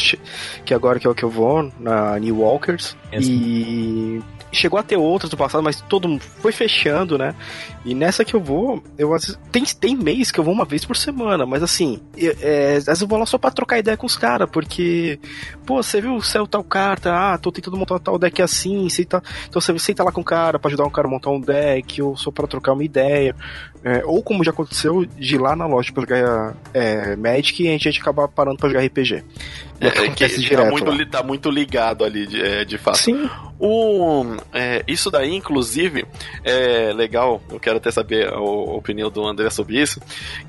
[0.64, 2.96] que agora que é o que eu vou, na New Walkers.
[3.16, 7.34] É e chegou a ter outras do passado, mas todo mundo foi fechando, né?
[7.84, 9.14] E nessa que eu vou, eu
[9.52, 12.86] tem, tem mês que eu vou uma vez por semana, mas assim, eu, é, às
[12.86, 15.18] vezes eu vou lá só pra trocar ideia com os caras, porque,
[15.64, 19.22] pô, você viu o céu tal carta, ah, tô tentando montar tal deck assim, tá,
[19.48, 22.00] então você senta lá com o cara pra ajudar um cara a montar um deck,
[22.02, 23.34] ou só pra trocar uma ideia.
[23.84, 27.68] É, ou como já aconteceu, de ir lá na loja pra jogar é, Magic e
[27.68, 29.22] a gente acabar parando pra jogar RPG.
[29.80, 32.96] É, é que tá muito, tá muito ligado ali, de, é, de fato.
[33.06, 33.30] Sim.
[33.58, 36.04] O, é, isso daí, inclusive,
[36.42, 40.00] é legal, eu quero até saber a, opinião do André sobre isso,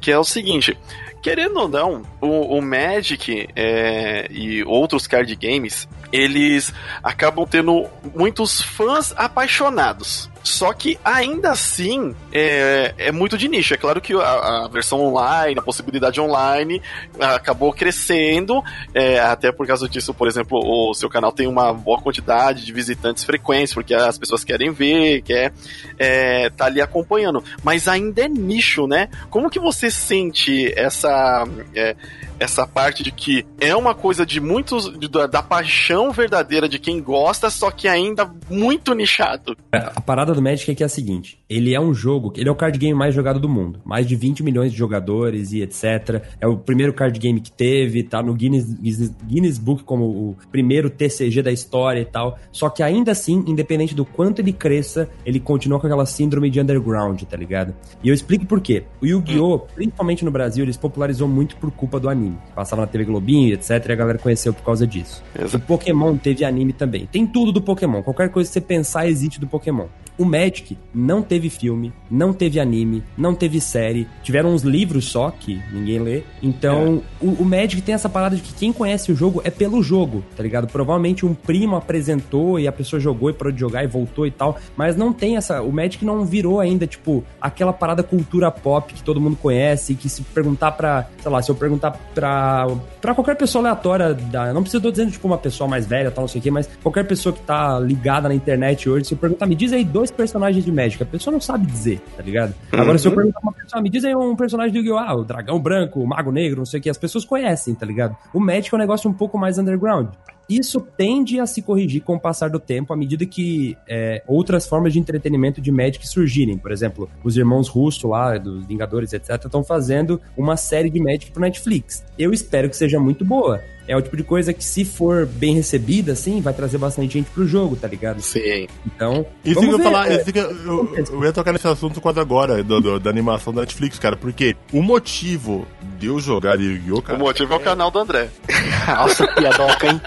[0.02, 0.76] que é o seguinte,
[1.22, 8.60] querendo ou não, o, o Magic é, e outros card games, eles acabam tendo muitos
[8.60, 10.28] fãs apaixonados.
[10.48, 13.74] Só que ainda assim é, é muito de nicho.
[13.74, 16.82] É claro que a, a versão online, a possibilidade online
[17.20, 22.00] acabou crescendo, é, até por causa disso, por exemplo, o seu canal tem uma boa
[22.00, 25.52] quantidade de visitantes frequentes, porque as pessoas querem ver, quer
[26.00, 27.44] é, tá ali acompanhando.
[27.62, 29.10] Mas ainda é nicho, né?
[29.30, 31.46] Como que você sente essa.
[31.76, 31.96] É,
[32.40, 37.02] essa parte de que é uma coisa de muitos da, da, paixão verdadeira de quem
[37.02, 39.56] gosta, só que ainda muito nichado.
[39.74, 42.50] É, a parada do Magic é que é a seguinte: ele é um jogo, ele
[42.50, 45.62] é o card game mais jogado do mundo, mais de 20 milhões de jogadores e
[45.62, 46.24] etc.
[46.40, 50.36] É o primeiro card game que teve, tá no Guinness, Guinness, Guinness Book como o
[50.52, 52.38] primeiro TCG da história e tal.
[52.52, 56.60] Só que ainda assim, independente do quanto ele cresça, ele continua com aquela síndrome de
[56.60, 57.74] underground, tá ligado?
[58.04, 58.84] E eu explico por quê.
[59.02, 62.38] O Yu-Gi-Oh, principalmente no Brasil, ele se popularizou muito por culpa do anime anime.
[62.54, 63.70] Passava na TV Globinho, etc.
[63.88, 65.24] E a galera conheceu por causa disso.
[65.38, 65.58] Exato.
[65.58, 67.08] O Pokémon teve anime também.
[67.08, 68.04] Tem tudo do Pokémon.
[68.04, 69.88] Qualquer coisa que você pensar existe do Pokémon.
[70.18, 74.08] O Magic não teve filme, não teve anime, não teve série.
[74.24, 76.24] Tiveram uns livros só que ninguém lê.
[76.42, 79.84] Então, o, o Magic tem essa parada de que quem conhece o jogo é pelo
[79.84, 80.68] jogo, tá ligado?
[80.68, 84.32] Provavelmente um primo apresentou e a pessoa jogou e parou de jogar e voltou e
[84.32, 84.58] tal.
[84.76, 85.62] Mas não tem essa.
[85.62, 89.94] O Magic não virou ainda, tipo, aquela parada cultura pop que todo mundo conhece.
[89.94, 91.08] Que se perguntar pra.
[91.22, 92.66] Sei lá, se eu perguntar pra.
[93.00, 94.16] pra qualquer pessoa aleatória.
[94.16, 96.50] Da, não precisa, tô dizendo, tipo, uma pessoa mais velha, tal, não sei o quê,
[96.50, 99.84] mas qualquer pessoa que tá ligada na internet hoje, se eu perguntar, me diz aí
[99.84, 102.56] dois personagens de Magic, a pessoa não sabe dizer, tá ligado?
[102.72, 104.98] Agora, se eu perguntar pra uma pessoa, me diz aí um personagem do Yu-Gi-Oh!
[104.98, 107.86] Ah, o dragão branco, o mago negro, não sei o que, as pessoas conhecem, tá
[107.86, 108.18] ligado?
[108.34, 110.08] O Magic é um negócio um pouco mais underground.
[110.50, 114.68] Isso tende a se corrigir com o passar do tempo, à medida que é, outras
[114.68, 116.58] formas de entretenimento de Magic surgirem.
[116.58, 121.32] Por exemplo, os irmãos Russo lá, dos Vingadores, etc., estão fazendo uma série de Magic
[121.32, 122.04] pro Netflix.
[122.18, 123.62] Eu espero que seja muito boa.
[123.88, 127.30] É o tipo de coisa que, se for bem recebida, assim, vai trazer bastante gente
[127.32, 128.22] pro jogo, tá ligado?
[128.22, 128.68] Sim.
[128.86, 129.26] Então.
[129.46, 132.02] Isso que vamos eu falar, é, isso que eu, eu, eu ia tocar nesse assunto
[132.02, 135.66] quando agora, do- do- da animação da Netflix, cara, porque o motivo
[135.98, 138.30] de eu jogar Yu-Gi-Oh, O motivo é o canal do André.
[138.88, 140.02] Nossa, piadoca, hein?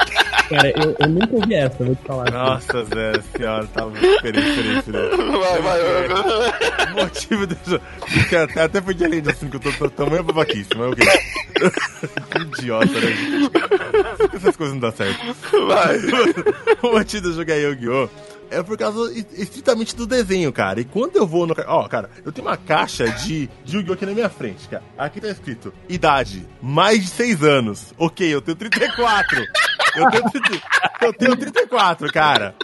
[0.51, 2.31] Cara, eu, eu nunca ouvi essa, vou te falar.
[2.31, 5.17] Nossa, Zé, senhora, tá diferente, diferente, diferente.
[5.17, 6.93] Vai, vai, vai.
[6.93, 7.81] O motivo jogar.
[8.29, 11.07] que Até, até foi de além assim, que eu tô, tô tamanho babaquice, mas ok.
[12.31, 13.17] Que idiota, né?
[14.35, 15.21] Essas coisas não dão certo.
[15.69, 15.97] vai.
[16.83, 18.09] o motivo de eu jogar Yu-Gi-Oh!
[18.53, 20.81] É por causa es- estritamente do desenho, cara.
[20.81, 21.55] E quando eu vou no.
[21.69, 23.93] Ó, cara, eu tenho uma caixa de, de Yu-Gi-Oh!
[23.93, 24.83] aqui na minha frente, cara.
[24.99, 27.95] Aqui tá escrito: idade, mais de 6 anos.
[27.97, 29.45] Ok, eu tenho 34.
[29.97, 30.63] Eu tenho, 30
[31.03, 32.55] eu tenho 34, cara.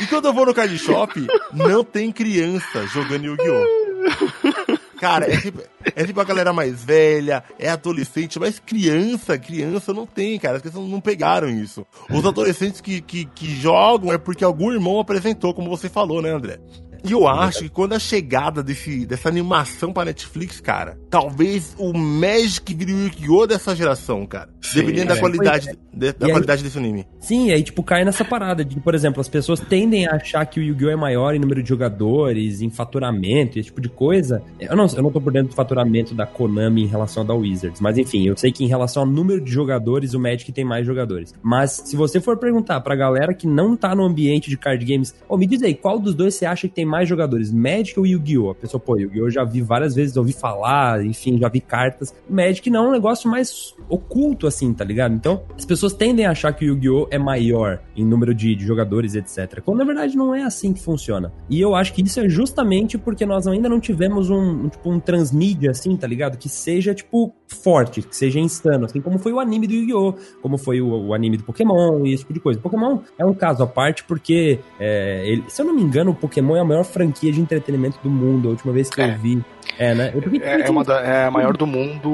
[0.00, 4.76] E quando eu vou no card shop, não tem criança jogando Yu-Gi-Oh!
[4.98, 5.62] Cara, é tipo,
[5.94, 10.56] é tipo a galera mais velha, é adolescente, mas criança, criança não tem, cara.
[10.56, 11.86] As crianças não pegaram isso.
[12.10, 16.30] Os adolescentes que, que, que jogam é porque algum irmão apresentou, como você falou, né,
[16.30, 16.58] André?
[17.06, 21.92] E eu acho que quando a chegada desse, dessa animação pra Netflix, cara, talvez o
[21.92, 23.46] Magic vire o Yu-Gi-Oh!
[23.46, 24.48] dessa geração, cara.
[24.74, 25.20] Dependendo da é.
[25.20, 27.06] qualidade, de- da E aí- qualidade desse anime.
[27.20, 30.58] Sim, aí, tipo, cai nessa parada de, por exemplo, as pessoas tendem a achar que
[30.58, 30.90] o Yu-Gi-Oh!
[30.90, 34.42] é maior em número de jogadores, em faturamento, esse tipo de coisa.
[34.58, 37.34] Eu não, eu não tô por dentro do faturamento da Konami em relação ao da
[37.34, 40.64] Wizards, mas enfim, eu sei que em relação ao número de jogadores, o Magic tem
[40.64, 41.34] mais jogadores.
[41.42, 45.14] Mas se você for perguntar pra galera que não tá no ambiente de card games,
[45.28, 48.06] ô, me diz aí, qual dos dois você acha que tem mais jogadores, Magic ou
[48.06, 48.50] Yu-Gi-Oh?
[48.50, 49.30] A pessoa, pô, Yu-Gi-Oh!
[49.30, 52.14] já vi várias vezes, ouvi falar, enfim, já vi cartas.
[52.28, 55.14] Magic não é um negócio mais oculto, assim, tá ligado?
[55.14, 57.08] Então, as pessoas tendem a achar que o Yu-Gi-Oh!
[57.10, 59.60] é maior em número de, de jogadores, etc.
[59.64, 61.32] Quando na verdade não é assim que funciona.
[61.48, 64.90] E eu acho que isso é justamente porque nós ainda não tivemos um, um, tipo,
[64.90, 66.38] um transmídia, assim, tá ligado?
[66.38, 70.14] Que seja, tipo, forte, que seja insano, assim como foi o anime do Yu-Gi-Oh!
[70.42, 72.58] Como foi o, o anime do Pokémon e esse tipo de coisa.
[72.60, 76.14] Pokémon é um caso à parte porque, é, ele- se eu não me engano, o
[76.14, 78.48] Pokémon é a maior franquia de entretenimento do mundo.
[78.48, 79.14] A última vez que É.
[79.14, 79.44] eu vi.
[79.78, 80.10] É, né?
[80.14, 82.08] Eu- porque- É, é uma da- é a maior do mundo,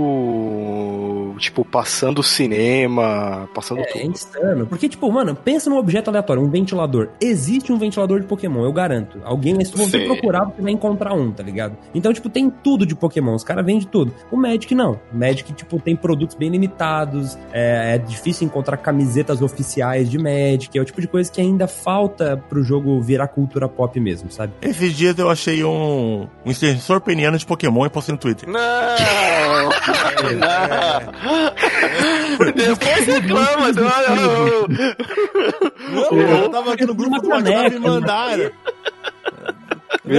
[1.38, 4.04] tipo, passando cinema, passando É tudo.
[4.04, 4.66] insano.
[4.66, 7.08] Porque, tipo, mano, pensa num objeto aleatório, um ventilador.
[7.20, 9.18] Existe um ventilador de Pokémon, eu garanto.
[9.24, 10.06] Alguém, se você Sim.
[10.06, 11.76] procurar, você vai encontrar um, tá ligado?
[11.94, 13.34] Então, tipo, tem tudo de Pokémon.
[13.34, 14.14] Os caras vendem tudo.
[14.30, 15.00] O Magic não.
[15.12, 17.36] O Magic, tipo, tem produtos bem limitados.
[17.52, 20.76] É, é difícil encontrar camisetas oficiais de Magic.
[20.76, 24.52] É o tipo de coisa que ainda falta pro jogo virar cultura pop mesmo, sabe?
[24.62, 28.48] Esses dias eu achei um, um extensor peniano de Pokémon e postei no Twitter.
[28.48, 28.60] Não!
[30.38, 31.21] não.
[32.54, 33.72] Depois reclama.
[33.72, 34.68] Não,
[36.12, 38.50] Não, eu tava aqui no grupo do WhatsApp me mandaram.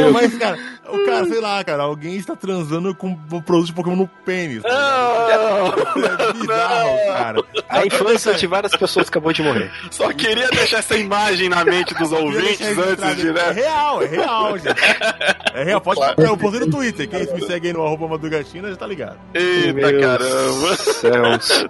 [0.01, 0.57] Não, mas, cara,
[0.89, 4.61] o cara, sei lá, cara, alguém está transando com o produto de Pokémon no pênis.
[4.63, 6.23] tá ligado?
[6.29, 7.43] É bizarro, cara.
[7.69, 9.71] A infância de várias pessoas acabou de morrer.
[9.91, 13.51] Só queria deixar essa imagem na mente dos ouvintes antes de, É né?
[13.51, 14.75] real, é real, gente.
[15.53, 17.07] É real, pode Eu postei no Twitter.
[17.09, 19.17] Quem me segue aí no arroba Madrugatina já tá ligado.
[19.33, 20.75] Eita Meu caramba.
[20.75, 21.65] Céus.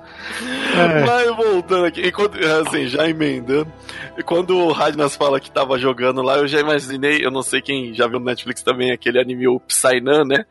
[1.06, 3.72] Mas voltando aqui, enquanto, assim, já emendando,
[4.26, 7.94] quando o Radnas fala que tava jogando lá, eu já imaginei, eu não sei quem
[7.94, 10.46] já no Netflix também, aquele anime o Psynan, né?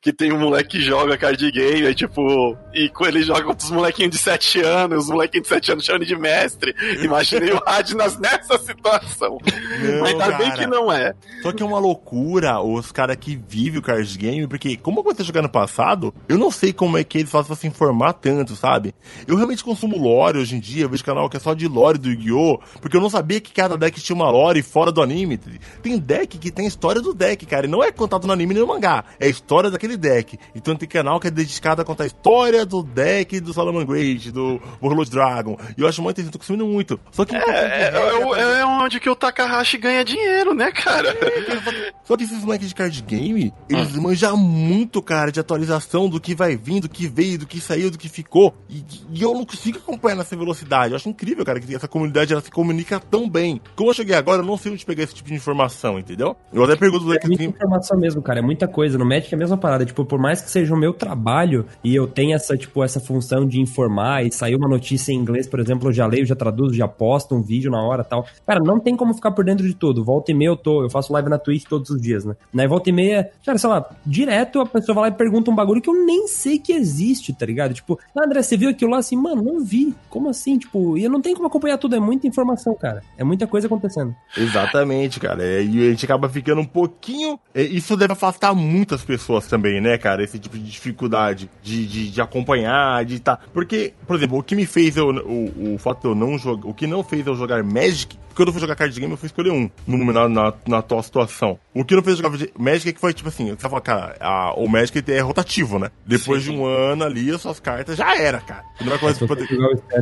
[0.00, 3.52] Que tem um moleque que joga card game, aí, tipo, e com ele joga com
[3.56, 6.74] os molequinhos de 7 anos, os molequinhos de 7 anos chamam de mestre.
[7.02, 9.38] Imaginei o Radnas nessa situação.
[9.82, 10.58] Não, Mas tá bem cara.
[10.58, 11.14] que não é.
[11.42, 15.02] Só que é uma loucura os caras que vivem o card game, porque como eu
[15.02, 17.66] comecei a jogar no passado, eu não sei como é que eles fazem pra se
[17.66, 18.94] informar tanto, sabe?
[19.26, 21.98] Eu realmente consumo lore hoje em dia, eu vejo canal que é só de lore
[21.98, 22.58] do Yu-Gi-Oh!
[22.80, 25.38] Porque eu não sabia que cada deck tinha uma lore fora do anime.
[25.82, 28.58] Tem deck que tem história do deck, cara, e não é contado no anime e
[28.58, 29.04] no mangá.
[29.18, 30.38] É história daquele deck.
[30.54, 34.60] Então tem canal que é dedicado a contar a história do deck do Salamangreat, do
[34.82, 35.56] Warlord Dragon.
[35.76, 37.00] E eu acho muito interessante, tô consumindo muito.
[37.10, 37.36] Só que...
[37.36, 41.16] É, é, é, é onde que o Takahashi ganha dinheiro, né, cara?
[42.04, 44.00] Só que esses moleques de card game, eles ah.
[44.00, 47.90] manjam muito, cara, de atualização do que vai vir, do que veio, do que saiu,
[47.90, 48.54] do que ficou.
[48.68, 50.92] E, e eu não consigo acompanhar nessa velocidade.
[50.92, 53.60] Eu acho incrível, cara, que essa comunidade ela se comunica tão bem.
[53.76, 56.36] Como eu cheguei agora, eu não sei onde pegar esse tipo de informação, entendeu?
[56.52, 57.12] Eu até pergunto...
[57.12, 58.38] É muita informação mesmo, cara.
[58.38, 58.98] É muita coisa.
[58.98, 59.77] No Magic é a mesma parada.
[59.84, 63.46] Tipo, por mais que seja o meu trabalho e eu tenha essa, tipo, essa função
[63.46, 66.74] de informar e sair uma notícia em inglês, por exemplo, eu já leio, já traduzo,
[66.74, 68.26] já posto um vídeo na hora tal.
[68.46, 70.04] Cara, não tem como ficar por dentro de tudo.
[70.04, 72.34] Volta e meia eu tô, eu faço live na Twitch todos os dias, né?
[72.52, 75.54] Na volta e meia, cara, sei lá, direto a pessoa vai lá e pergunta um
[75.54, 77.74] bagulho que eu nem sei que existe, tá ligado?
[77.74, 79.16] Tipo, ah, André, você viu aquilo lá assim?
[79.16, 79.94] Mano, não vi.
[80.08, 80.58] Como assim?
[80.58, 83.02] Tipo, e eu não tenho como acompanhar tudo, é muita informação, cara.
[83.16, 84.14] É muita coisa acontecendo.
[84.36, 85.42] Exatamente, cara.
[85.42, 87.38] É, e a gente acaba ficando um pouquinho.
[87.54, 90.22] É, isso deve afastar muitas pessoas também, né, cara?
[90.22, 93.20] Esse tipo de dificuldade de, de, de acompanhar, de.
[93.20, 93.38] Tá...
[93.52, 95.08] Porque, por exemplo, o que me fez eu.
[95.08, 96.68] O, o fato de eu não jogar.
[96.68, 99.26] O que não fez eu jogar Magic quando eu fui jogar card game, eu fui
[99.26, 101.58] escolher um no, na, na, na atual situação.
[101.74, 104.54] O que não fez jogar Magic é que foi tipo assim, você fala, cara, a,
[104.54, 105.90] o Magic é rotativo, né?
[106.06, 106.52] Depois Sim.
[106.52, 108.62] de um ano ali, as suas cartas já era, cara.
[108.80, 109.48] Não é coisa poder...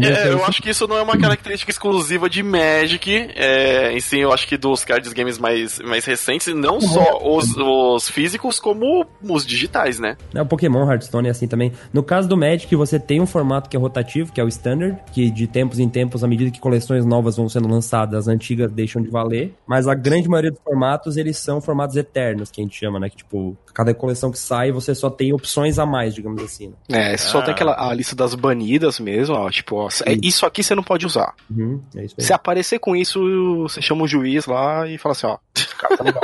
[0.03, 4.19] é, eu acho que isso não é uma característica exclusiva de Magic, é, em si,
[4.19, 9.07] eu acho que dos cards games mais, mais recentes, não só os, os físicos, como
[9.23, 10.17] os digitais, né?
[10.35, 11.73] É, o Pokémon Hearthstone é assim também.
[11.91, 14.99] No caso do Magic, você tem um formato que é rotativo, que é o Standard,
[15.13, 18.71] que de tempos em tempos, à medida que coleções novas vão sendo lançadas, as antigas
[18.71, 22.65] deixam de valer, mas a grande maioria dos formatos, eles são formatos eternos, que a
[22.65, 23.09] gente chama, né?
[23.09, 26.73] Que, tipo, cada coleção que sai, você só tem opções a mais, digamos assim.
[26.89, 27.15] Né?
[27.15, 30.63] É, só tem aquela a lista das banidas mesmo, ó, tipo, ó, é, isso aqui
[30.63, 31.35] você não pode usar.
[31.51, 33.21] Uhum, é isso Se aparecer com isso,
[33.63, 35.39] você chama o juiz lá e fala assim, ó,
[35.79, 36.23] cara, tá legal.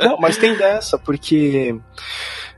[0.00, 1.76] não, mas tem dessa, porque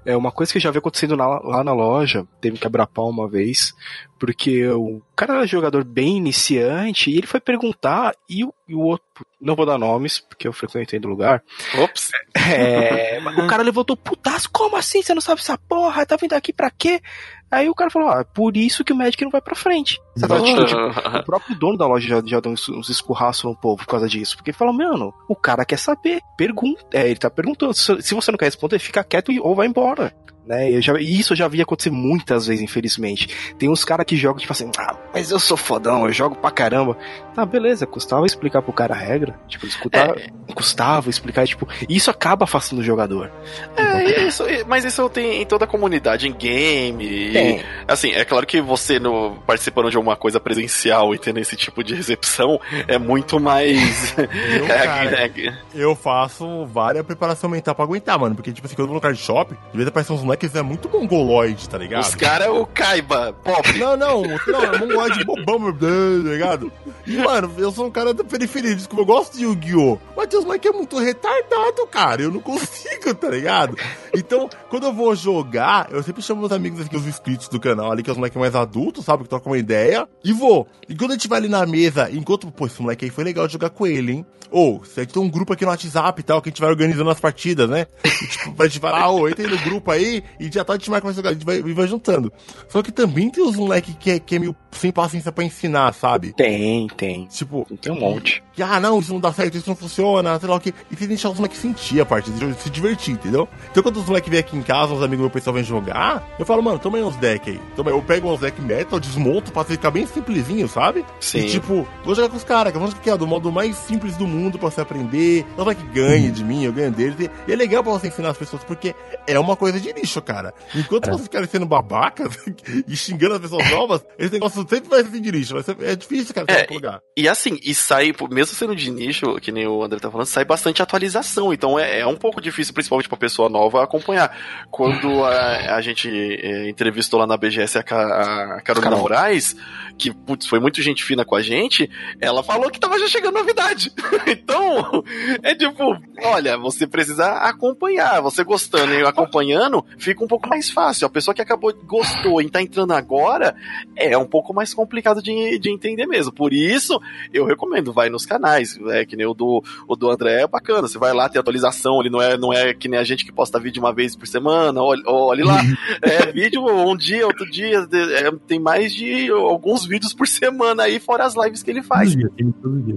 [0.09, 3.11] é uma coisa que já vi acontecendo na, lá na loja, teve que abrir pau
[3.11, 3.75] uma vez,
[4.19, 8.81] porque o cara era jogador bem iniciante e ele foi perguntar e o, e o
[8.81, 11.43] outro, não vou dar nomes, porque eu frequentei do lugar.
[11.79, 12.11] Ops!
[12.35, 15.03] É, o cara levantou, putas, como assim?
[15.03, 16.07] Você não sabe essa porra?
[16.07, 17.03] Tá vindo aqui pra quê?
[17.51, 19.99] Aí o cara falou, ah, por isso que o Magic não vai pra frente.
[20.21, 23.79] Tá, tipo, o próprio dono da loja já, já deu uns, uns escurraços no povo
[23.79, 24.37] por causa disso.
[24.37, 26.21] Porque ele falou, mano, o cara quer saber.
[26.37, 26.85] Pergunta.
[26.93, 27.73] É, ele tá perguntando.
[27.73, 30.15] Se, se você não quer responder, fica quieto e, ou vai embora
[30.49, 30.71] né?
[30.71, 33.55] Eu já, e isso eu já vi acontecer muitas vezes, infelizmente.
[33.59, 36.51] Tem uns caras que jogam, tipo assim, ah, mas eu sou fodão, eu jogo pra
[36.51, 36.97] caramba.
[37.35, 39.39] Tá, beleza, custava explicar pro cara a regra.
[39.49, 43.31] Tipo, escutar, é, custava explicar, tipo, isso acaba afastando o jogador.
[43.77, 47.05] É, isso, mas isso tem em toda a comunidade, em game.
[47.05, 51.57] E, assim, é claro que você no, participando de alguma coisa presencial e tendo esse
[51.57, 54.15] tipo de recepção é muito mais.
[54.19, 55.31] eu, cara, é,
[55.75, 58.35] eu faço várias preparação mental pra aguentar, mano.
[58.35, 60.63] Porque, tipo assim, quando eu vou no card shop, de vez aparecem uns moleques é
[60.63, 62.05] muito mongoloide, tá ligado?
[62.05, 63.79] Os caras é o Kaiba, pobre.
[63.79, 66.73] Não, não, não, é mongoloide bobão, tá ligado?
[67.07, 69.99] E, mano, eu sou um cara da periferia, desculpa, eu gosto de Yu-Gi-Oh!
[70.17, 72.23] Mas uns moleques é muito retardado, cara.
[72.23, 73.77] Eu não consigo, tá ligado?
[74.15, 77.91] Então, quando eu vou jogar, eu sempre chamo meus amigos aqui, os inscritos do canal
[77.91, 79.23] ali, que é os moleques mais adultos, sabe?
[79.23, 80.07] Que trocam uma ideia.
[80.25, 80.67] E vou.
[80.89, 83.47] E quando a gente vai ali na mesa, enquanto, pô, esse moleque aí foi legal
[83.47, 84.27] de jogar com ele, hein?
[84.51, 86.61] Ou, se a gente tem um grupo aqui no WhatsApp e tal, que a gente
[86.61, 87.87] vai organizando as partidas, né?
[88.05, 90.75] E, tipo, a gente vai lá, ô, entra aí no grupo aí, e já tá
[90.75, 92.33] a gente marca mais jogar, a gente vai, vai juntando.
[92.69, 95.93] Só que também tem os moleques que, é, que é meio sem paciência pra ensinar,
[95.95, 96.33] sabe?
[96.35, 97.27] Tem, tem.
[97.27, 98.43] Tipo, tem um monte.
[98.59, 100.71] Que, ah, não, isso não dá certo, isso não funciona, sei lá o que.
[100.71, 103.49] E tem que deixar os moleques sentir a parte, de se divertir, entendeu?
[103.71, 106.45] Então quando os moleques vêm aqui em casa, os amigos meu pessoal vêm jogar, eu
[106.45, 107.61] falo, mano, toma aí uns decks aí.
[107.77, 111.05] Toma, eu pego uns deck metal, desmonto pra ficar bem simplesinho, sabe?
[111.21, 111.39] Sim.
[111.39, 114.17] E tipo, vou jogar com os caras, que vamos que é do modo mais simples
[114.17, 115.47] do mundo pra você aprender.
[115.57, 117.31] Não vai que ganhe de mim, eu ganho deles.
[117.47, 118.93] E é legal pra você ensinar as pessoas, porque
[119.25, 120.53] é uma coisa de lixo, cara.
[120.75, 121.13] Enquanto é.
[121.13, 122.37] vocês ficarem sendo babacas
[122.89, 125.55] e xingando as pessoas novas, esse negócio sempre vai ser de nicho.
[125.55, 127.01] Vai ser, é difícil, cara, é, lugar.
[127.17, 130.27] E, e assim, e sai, mesmo sendo de nicho, que nem o André tá falando,
[130.27, 131.53] sai bastante atualização.
[131.53, 134.37] Então é, é um pouco difícil, principalmente pra pessoa nova, acompanhar.
[134.71, 139.01] Quando a, a gente é, entrevistou lá na BGS a, a Carolina Carol.
[139.01, 139.57] Moraes,
[139.97, 141.91] que putz, foi muito gente fina com a gente,
[142.21, 143.93] ela falou que tava já chegando novidade.
[144.27, 145.05] então,
[145.43, 148.21] é tipo, olha, você precisa acompanhar.
[148.23, 151.07] Você gostando e acompanhando, fica um pouco mais fácil.
[151.07, 153.55] A pessoa que acabou, gostou e tá entrando agora,
[153.97, 156.33] é um pouco mais complicado de, de entender mesmo.
[156.33, 157.01] Por isso,
[157.33, 160.47] eu recomendo, vai nos canais canais, é que nem o do, o do André é
[160.47, 163.25] bacana, você vai lá, tem atualização, ele não é, não é que nem a gente
[163.25, 165.61] que posta vídeo uma vez por semana, olha, olha lá,
[166.03, 171.01] é vídeo um dia, outro dia, é, tem mais de alguns vídeos por semana aí,
[171.01, 172.15] fora as lives que ele faz.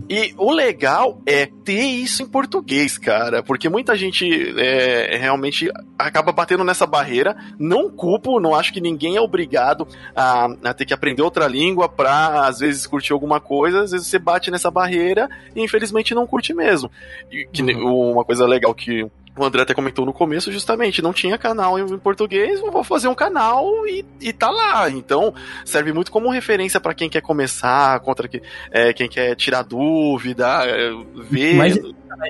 [0.10, 4.28] E o legal é ter isso em português, cara, porque muita gente
[4.58, 10.46] é, realmente acaba batendo nessa barreira, não culpo, não acho que ninguém é obrigado a,
[10.64, 14.20] a ter que aprender outra língua pra, às vezes, curtir alguma coisa, às vezes você
[14.20, 16.92] bate nessa barreira e infelizmente não curte mesmo.
[17.32, 18.12] E, que, uhum.
[18.12, 19.06] Uma coisa legal que
[19.38, 23.16] o André até comentou no começo, justamente, não tinha canal em português, vou fazer um
[23.16, 24.90] canal e, e tá lá.
[24.90, 29.64] Então, serve muito como referência para quem quer começar, contra que, é, quem quer tirar
[29.64, 31.56] dúvida, é, ver.
[31.56, 31.80] Mas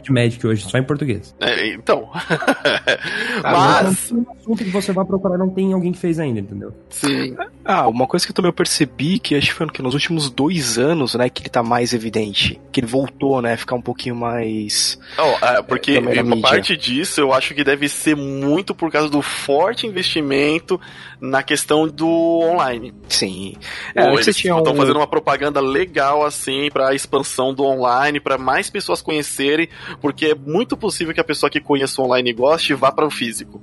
[0.02, 1.36] de Magic hoje, só em português.
[1.40, 2.10] É, então.
[3.44, 4.12] Mas.
[4.12, 6.74] Um assunto que você vai procurar não tem alguém que fez ainda, entendeu?
[6.90, 7.36] Sim.
[7.64, 10.78] Ah, uma coisa que eu também percebi, que acho que foi que nos últimos dois
[10.78, 12.60] anos, né, que ele tá mais evidente.
[12.72, 15.00] Que ele voltou, né, ficar um pouquinho mais.
[15.18, 19.22] Oh, é, porque uma parte disso eu acho que deve ser muito por causa do
[19.22, 20.80] forte investimento
[21.22, 22.94] na questão do online.
[23.08, 23.54] Sim.
[23.96, 24.76] É, eles estão um...
[24.76, 29.70] fazendo uma propaganda legal assim para expansão do online, para mais pessoas conhecerem
[30.02, 33.06] porque é muito possível que a pessoa que conheça o online e goste vá para
[33.06, 33.62] o físico.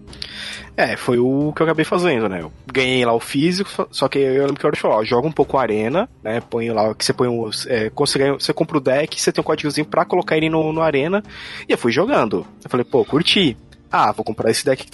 [0.77, 2.41] É, foi o que eu acabei fazendo, né?
[2.41, 5.33] Eu ganhei lá o físico, só que eu lembro que eu falou, ó, joga um
[5.33, 6.41] pouco a arena, né?
[6.41, 7.67] Põe lá, que você põe os.
[7.67, 10.81] É, você, você compra o deck, você tem um códigozinho pra colocar ele no, no
[10.81, 11.21] arena.
[11.69, 12.47] E eu fui jogando.
[12.63, 13.57] Eu falei, pô, curti.
[13.91, 14.91] Ah, vou comprar esse deck aqui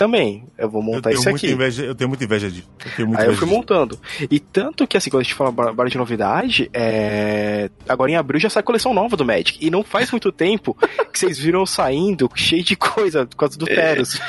[0.57, 1.51] Eu vou montar eu esse aqui.
[1.51, 2.69] Inveja, eu tenho muita inveja disso.
[2.99, 3.99] Eu Aí eu fui montando.
[4.31, 7.71] E tanto que, assim, quando a gente fala barra de novidade, é...
[7.89, 9.59] agora em abril já sai a coleção nova do Magic.
[9.61, 10.77] E não faz muito tempo
[11.13, 13.75] que vocês viram saindo cheio de coisa por causa do é.
[13.75, 14.21] Teros.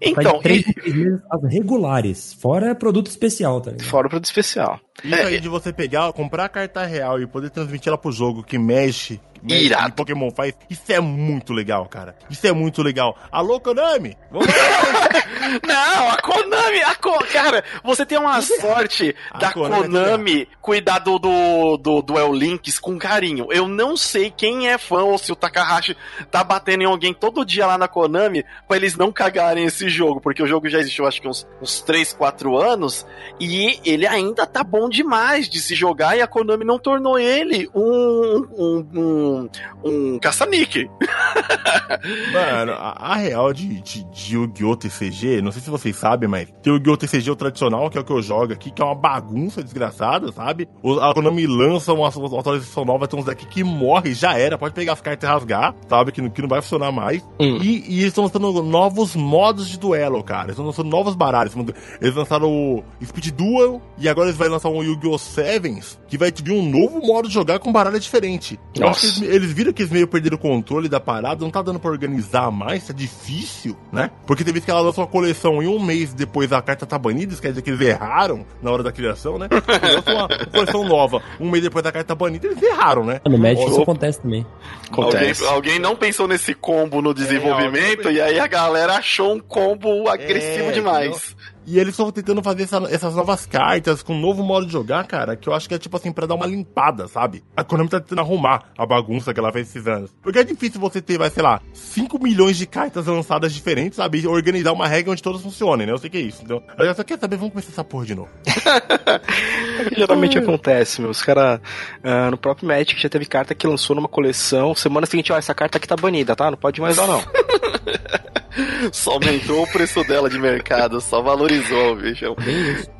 [0.00, 1.06] Então, três, e...
[1.30, 3.88] as regulares, fora produto especial, tá ligado?
[3.88, 4.80] Fora produto especial.
[5.02, 8.12] Isso é, aí de você pegar, comprar a carta real e poder transmitir ela pro
[8.12, 9.20] jogo que mexe
[9.52, 9.90] Irado.
[9.90, 10.54] que Pokémon faz.
[10.70, 12.16] Isso é muito legal, cara.
[12.30, 13.16] Isso é muito legal.
[13.30, 14.16] Alô, Konami?
[15.66, 17.18] Não, a Konami, a Ko...
[17.30, 22.78] cara, você tem uma sorte a da Konami, Konami cuidar do, do, do Duel Links
[22.78, 23.48] com carinho.
[23.50, 25.96] Eu não sei quem é fã ou se o Takahashi
[26.30, 30.20] tá batendo em alguém todo dia lá na Konami pra eles não cagarem esse jogo,
[30.20, 33.06] porque o jogo já existiu acho que uns, uns 3, 4 anos
[33.38, 37.68] e ele ainda tá bom demais de se jogar e a Konami não tornou ele
[37.74, 39.48] um, um, um
[39.84, 40.88] um, caça-níquel.
[42.32, 44.76] Mano, a, a, real de, de, de Yu-Gi-Oh!
[44.76, 46.96] TCG, não sei se vocês sabem, mas tem o Yu-Gi-Oh!
[46.96, 50.32] TCG o tradicional, que é o que eu jogo aqui, que é uma bagunça desgraçada,
[50.32, 50.68] sabe?
[50.82, 54.58] O, a Konami lança uma, uma atualização nova, tem uns daqui que morre, já era,
[54.58, 56.12] pode pegar as cartas e rasgar, sabe?
[56.12, 57.22] Que, que não vai funcionar mais.
[57.40, 57.58] Hum.
[57.60, 60.44] E, e, eles estão lançando novos modos de duelo, cara.
[60.44, 61.54] Eles estão lançando novos baralhos.
[62.00, 65.18] Eles lançaram o Speed Duel e agora eles vão lançar um Yu-Gi-Oh!
[65.18, 68.58] Sevens, que vai te vir um novo modo de jogar com baralho diferente.
[68.78, 71.90] Nossa eles viram que eles meio perderam o controle da parada, não tá dando pra
[71.90, 74.10] organizar mais, tá difícil, né?
[74.26, 77.32] Porque teve que ela lançou uma coleção e um mês depois a carta tá banida,
[77.32, 79.48] isso quer dizer que eles erraram na hora da criação, né?
[79.50, 83.20] Lançou uma coleção nova, um mês depois da carta tá banida, eles erraram, né?
[83.26, 84.46] No Magic isso acontece também.
[84.90, 85.42] Acontece.
[85.44, 89.40] Alguém, alguém, não pensou nesse combo no desenvolvimento é, e aí a galera achou um
[89.40, 91.36] combo agressivo é, demais.
[91.66, 95.06] E eles estão tentando fazer essa, essas novas cartas com um novo modo de jogar,
[95.06, 97.42] cara, que eu acho que é tipo assim, pra dar uma limpada, sabe?
[97.56, 100.14] A Konami tá tentando arrumar a bagunça que ela fez esses anos.
[100.22, 104.20] Porque é difícil você ter, vai, sei lá, 5 milhões de cartas lançadas diferentes, sabe?
[104.20, 105.92] E organizar uma regra onde todas funcionem, né?
[105.92, 106.42] Eu sei que é isso.
[106.44, 108.28] Então, eu só quer saber, vamos começar essa porra de novo.
[108.46, 111.10] é que geralmente acontece, meu.
[111.10, 114.74] Os caras, uh, no próprio Magic já teve carta que lançou numa coleção.
[114.74, 116.50] Semana seguinte, ó, essa carta aqui tá banida, tá?
[116.50, 117.22] Não pode mais dar, não.
[118.92, 122.36] só aumentou o preço dela de mercado, só valorizou, bicho.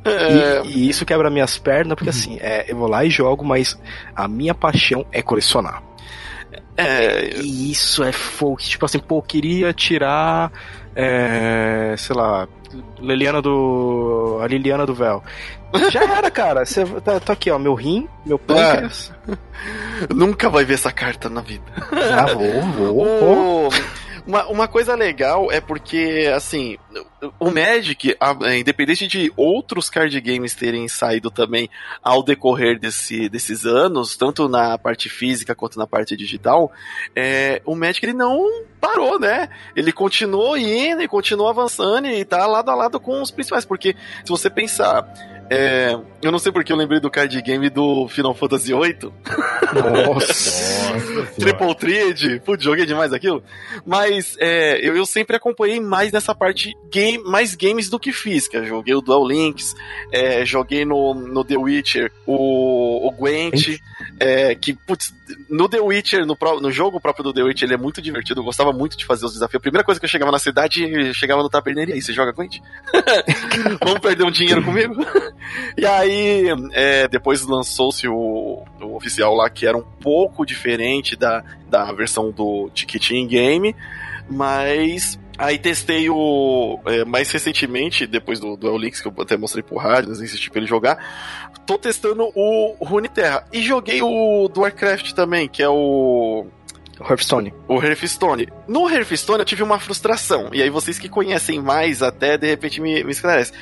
[0.03, 0.61] É...
[0.65, 3.79] E, e, isso quebra minhas pernas, porque assim, é, eu vou lá e jogo, mas
[4.15, 5.81] a minha paixão é colecionar.
[6.77, 7.29] É...
[7.37, 8.57] E isso é fogo.
[8.57, 10.51] Tipo assim, pô, queria tirar.
[10.97, 12.47] É, sei lá,
[12.99, 14.39] Liliana do.
[14.41, 15.23] A Liliana do Véu.
[15.91, 16.65] Já era, cara.
[16.65, 17.59] Você tá, tá, aqui, ó.
[17.59, 19.11] Meu rim, meu pâncreas.
[19.27, 20.13] É.
[20.13, 21.63] Nunca vai ver essa carta na vida.
[21.91, 23.19] Já vou, vou.
[23.19, 23.69] vou.
[24.25, 26.77] Uma, uma coisa legal é porque, assim,
[27.39, 31.69] o Magic, é, independente de outros card games terem saído também
[32.01, 36.71] ao decorrer desse, desses anos, tanto na parte física quanto na parte digital,
[37.15, 39.49] é, o Magic ele não parou, né?
[39.75, 43.95] Ele continuou indo e continuou avançando e tá lado a lado com os principais, porque
[44.23, 45.03] se você pensar
[45.49, 49.11] é, eu não sei porque eu lembrei do card game do Final Fantasy VIII.
[50.05, 50.95] Nossa!
[51.39, 52.39] Triple Triad.
[52.41, 53.43] Putz, joguei demais aquilo.
[53.85, 58.63] Mas é, eu, eu, sempre acompanhei mais nessa parte game, mais games do que física.
[58.65, 59.75] Joguei o Duel Links,
[60.11, 63.79] é, joguei no, no The Witcher o, o Gwent.
[64.19, 65.13] É, que, putz,
[65.49, 68.39] no The Witcher, no, no jogo próprio do The Witcher, ele é muito divertido.
[68.41, 69.59] Eu gostava muito de fazer os desafios.
[69.59, 72.13] A primeira coisa que eu chegava na cidade, eu chegava no taberneiro e aí, você
[72.13, 72.61] joga gente?
[73.83, 74.95] Vamos perder um dinheiro comigo?
[75.77, 81.43] e aí, é, depois lançou-se o, o oficial lá, que era um pouco diferente da,
[81.69, 83.75] da versão do Ticketing Game,
[84.29, 86.79] mas Aí testei o.
[86.85, 90.59] É, mais recentemente, depois do Duel Links, que eu até mostrei pro rádio, insisti pra
[90.59, 91.51] ele jogar.
[91.65, 93.45] Tô testando o Runeterra.
[93.51, 96.47] E joguei o do Warcraft também, que é o.
[97.01, 97.53] Hearthstone.
[97.67, 98.47] O Hearthstone.
[98.65, 100.49] No Hearthstone eu tive uma frustração.
[100.53, 103.53] E aí vocês que conhecem mais até, de repente, me, me esclarecem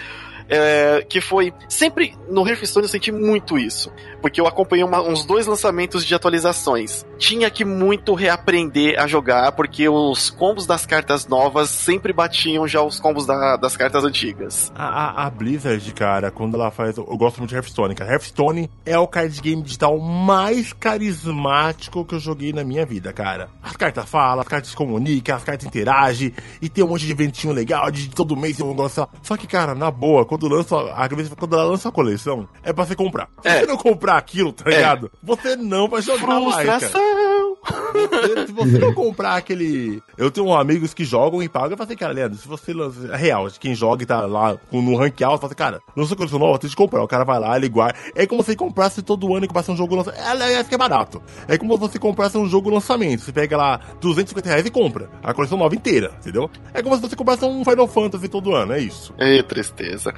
[0.49, 3.91] é, que foi sempre no Hearthstone eu senti muito isso,
[4.23, 7.05] porque eu acompanhei uma, uns dois lançamentos de atualizações.
[7.17, 12.81] Tinha que muito reaprender a jogar, porque os combos das cartas novas sempre batiam já
[12.81, 14.71] os combos da, das cartas antigas.
[14.73, 16.97] A, a, a, Blizzard, cara, quando ela faz.
[16.97, 18.13] Eu gosto muito de Hearthstone, cara.
[18.13, 23.49] Hearthstone é o card game digital mais carismático que eu joguei na minha vida, cara.
[23.61, 27.51] As cartas falam, as cartas comunicam, as cartas interagem, e tem um monte de eventinho
[27.51, 29.05] legal, de todo mês tem um negócio.
[29.21, 32.85] Só que, cara, na boa, quando lança a quando ela lança a coleção, é pra
[32.85, 33.27] você comprar.
[33.41, 33.59] Se é.
[33.59, 35.11] você não comprar aquilo, tá ligado?
[35.13, 35.17] É.
[35.21, 36.79] Você não vai jogar mais, cara.
[36.79, 40.01] Você, se você não comprar aquele.
[40.17, 41.71] Eu tenho amigos que jogam e pagam.
[41.71, 43.13] Eu falei, cara, Leandro, se você lança.
[43.13, 46.39] É real, quem joga e tá lá no rank alto, fala assim, cara, lança coleção
[46.39, 47.03] nova, tem que comprar.
[47.03, 47.97] O cara vai lá, ele guarda.
[48.15, 50.21] É como se comprasse todo ano e comprasse um jogo lançamento.
[50.21, 51.21] É, é, que é barato.
[51.47, 53.21] É como se você comprasse um jogo lançamento.
[53.21, 55.09] Você pega lá 250 reais e compra.
[55.23, 56.49] A coleção nova inteira, entendeu?
[56.73, 59.13] É como se você comprasse um Final Fantasy todo ano, é isso.
[59.17, 60.13] É tristeza.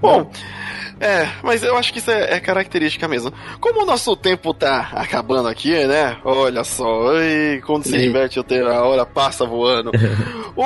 [0.00, 0.30] Bom,
[1.00, 3.32] é, mas eu acho que isso é, é, característica mesmo.
[3.60, 6.16] Como o nosso tempo tá acabando aqui, né?
[6.24, 9.90] Olha só, e quando se diverte, a hora passa voando.
[10.54, 10.62] o,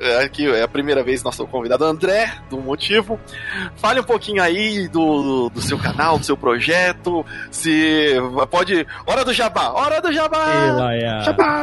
[0.00, 3.18] é, aqui é a primeira vez nosso convidado André, do Motivo.
[3.76, 7.24] Fale um pouquinho aí do, do seu canal, do seu projeto.
[7.50, 8.14] Se
[8.50, 8.86] pode.
[9.06, 9.70] Hora do Jabá!
[9.70, 10.92] Hora do Jabá!
[10.92, 11.24] É.
[11.24, 11.62] Jabá!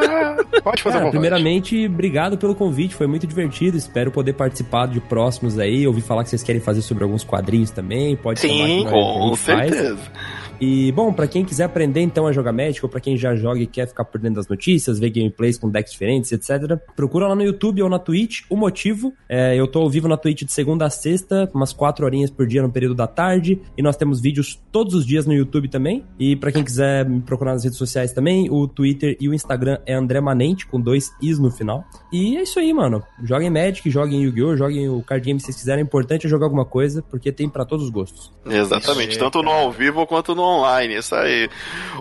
[0.63, 3.77] Pode fazer Cara, Primeiramente, obrigado pelo convite, foi muito divertido.
[3.77, 5.87] Espero poder participar de próximos aí.
[5.87, 8.15] Ouvi falar que vocês querem fazer sobre alguns quadrinhos também.
[8.15, 9.97] Pode Sim, com certeza.
[9.97, 9.98] Faz.
[9.99, 10.48] love.
[10.59, 13.59] E, bom, para quem quiser aprender então a jogar Magic, ou pra quem já joga
[13.59, 17.35] e quer ficar por dentro das notícias, ver gameplays com decks diferentes, etc., procura lá
[17.35, 19.13] no YouTube ou na Twitch o motivo.
[19.27, 22.45] É, eu tô ao vivo na Twitch de segunda a sexta, umas quatro horinhas por
[22.45, 26.03] dia no período da tarde, e nós temos vídeos todos os dias no YouTube também.
[26.19, 29.79] E para quem quiser me procurar nas redes sociais também, o Twitter e o Instagram
[29.85, 31.83] é André Manente, com dois Is no final.
[32.11, 33.03] E é isso aí, mano.
[33.23, 35.81] Joguem Magic, joguem Yu-Gi-Oh!, joguem o card game se vocês quiserem.
[35.81, 38.31] É importante é jogar alguma coisa, porque tem para todos os gostos.
[38.45, 41.49] Exatamente, tanto no ao vivo quanto no online, isso aí.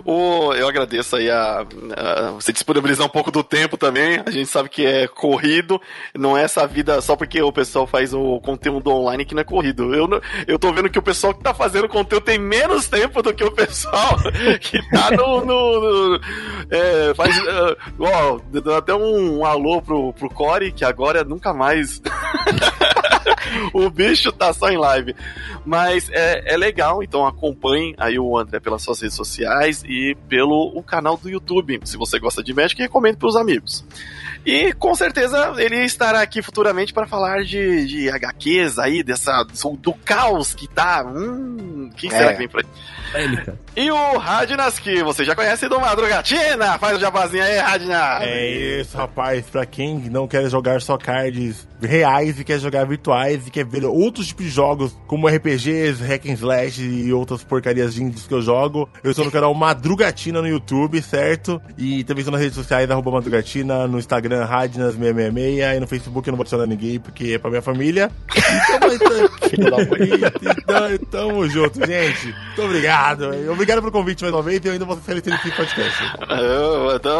[0.05, 4.21] O, eu agradeço aí a, a, você disponibilizar um pouco do tempo também.
[4.25, 5.81] A gente sabe que é corrido,
[6.15, 9.45] não é essa vida só porque o pessoal faz o conteúdo online que não é
[9.45, 9.93] corrido.
[9.93, 10.07] Eu,
[10.47, 13.43] eu tô vendo que o pessoal que tá fazendo conteúdo tem menos tempo do que
[13.43, 14.17] o pessoal
[14.59, 15.45] que tá no.
[15.45, 16.21] no, no
[16.69, 17.37] é, faz.
[17.37, 22.01] Uh, ó, até um, um alô pro, pro Core, que agora nunca mais.
[23.73, 25.15] o bicho tá só em live.
[25.65, 30.71] Mas é, é legal, então acompanhe aí o André pelas suas redes sociais e pelo
[30.75, 31.79] o canal do YouTube.
[31.83, 33.83] Se você gosta de Magic, recomendo pros amigos.
[34.45, 39.45] E com certeza ele estará aqui futuramente para falar de, de HQs aí, dessa,
[39.79, 41.03] do caos que tá.
[41.05, 42.17] Hum, quem é.
[42.17, 42.65] será que vem por aí?
[43.75, 46.77] E o Radnas, que você já conhece do Madrugatina.
[46.77, 48.21] Faz o jabazinho aí, Radnas.
[48.21, 49.45] É isso, rapaz.
[49.49, 53.85] Pra quem não quer jogar só cards reais e quer jogar virtuais e quer ver
[53.85, 58.41] outros tipos de jogos, como RPGs, hack and slash e outras porcarias indies que eu
[58.41, 61.61] jogo, eu estou no canal Madrugatina no YouTube, certo?
[61.77, 66.31] E também estou nas redes sociais, arroba Madrugatina, no Instagram, Radnas666 e no Facebook eu
[66.31, 68.11] não vou adicionar ninguém porque é pra minha família.
[69.51, 72.25] Então, tamo junto, gente.
[72.27, 73.81] Muito obrigado obrigado.
[73.81, 76.03] Pelo convite mais uma vez e eu ainda vou ser feliz nesse podcast.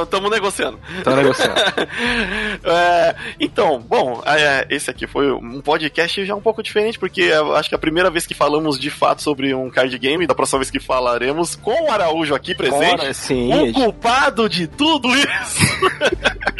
[0.03, 0.80] Estamos negociando.
[0.97, 1.55] Estamos negociando.
[2.64, 7.70] é, então, bom, é, esse aqui foi um podcast já um pouco diferente, porque acho
[7.70, 10.60] que é a primeira vez que falamos de fato sobre um card game, da próxima
[10.60, 13.01] vez que falaremos com o Araújo aqui presente.
[13.01, 15.60] Ora, sim, o culpado de tudo isso.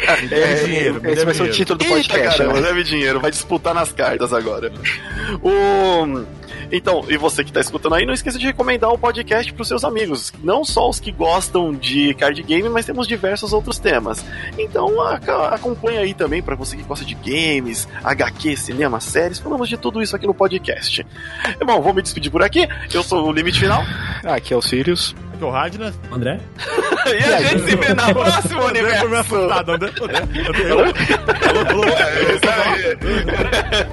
[0.42, 1.00] É, dinheiro.
[1.04, 2.16] Esse vai ser o título do podcast.
[2.18, 2.68] Eita, caramba, né?
[2.68, 4.72] deve dinheiro, vai disputar nas cartas agora.
[5.42, 6.26] O.
[6.72, 9.84] Então, e você que tá escutando aí, não esqueça de recomendar o podcast pros seus
[9.84, 10.32] amigos.
[10.42, 14.24] Não só os que gostam de card game, mas temos diversos outros temas.
[14.58, 19.38] Então, acompanha aí também para você que gosta de games, HQ, cinema, séries.
[19.38, 21.04] Falamos de tudo isso aqui no podcast.
[21.64, 22.68] Bom, vou me despedir por aqui.
[22.92, 23.82] Eu sou o Limite Final.
[24.24, 25.14] Aqui é o Sirius.
[25.40, 25.98] Que é o Radnas.
[26.12, 26.38] André?
[27.08, 29.34] e a gente se vê na próxima André foi me universo.
[29.36, 29.90] assustado, André.
[30.00, 30.94] André.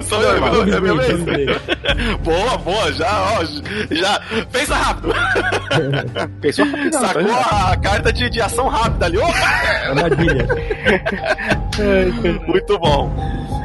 [0.02, 1.60] Sou eu, é vamos ver.
[2.22, 3.44] Boa, boa, já, ó,
[3.90, 4.20] já.
[4.52, 5.14] Pensa rápido.
[6.40, 7.72] Pensou rapidão, tá Sacou ligado?
[7.72, 9.18] a carta de, de ação rápida ali.
[9.18, 9.38] Opa!
[9.88, 10.46] Armadilha.
[12.46, 13.57] Muito bom.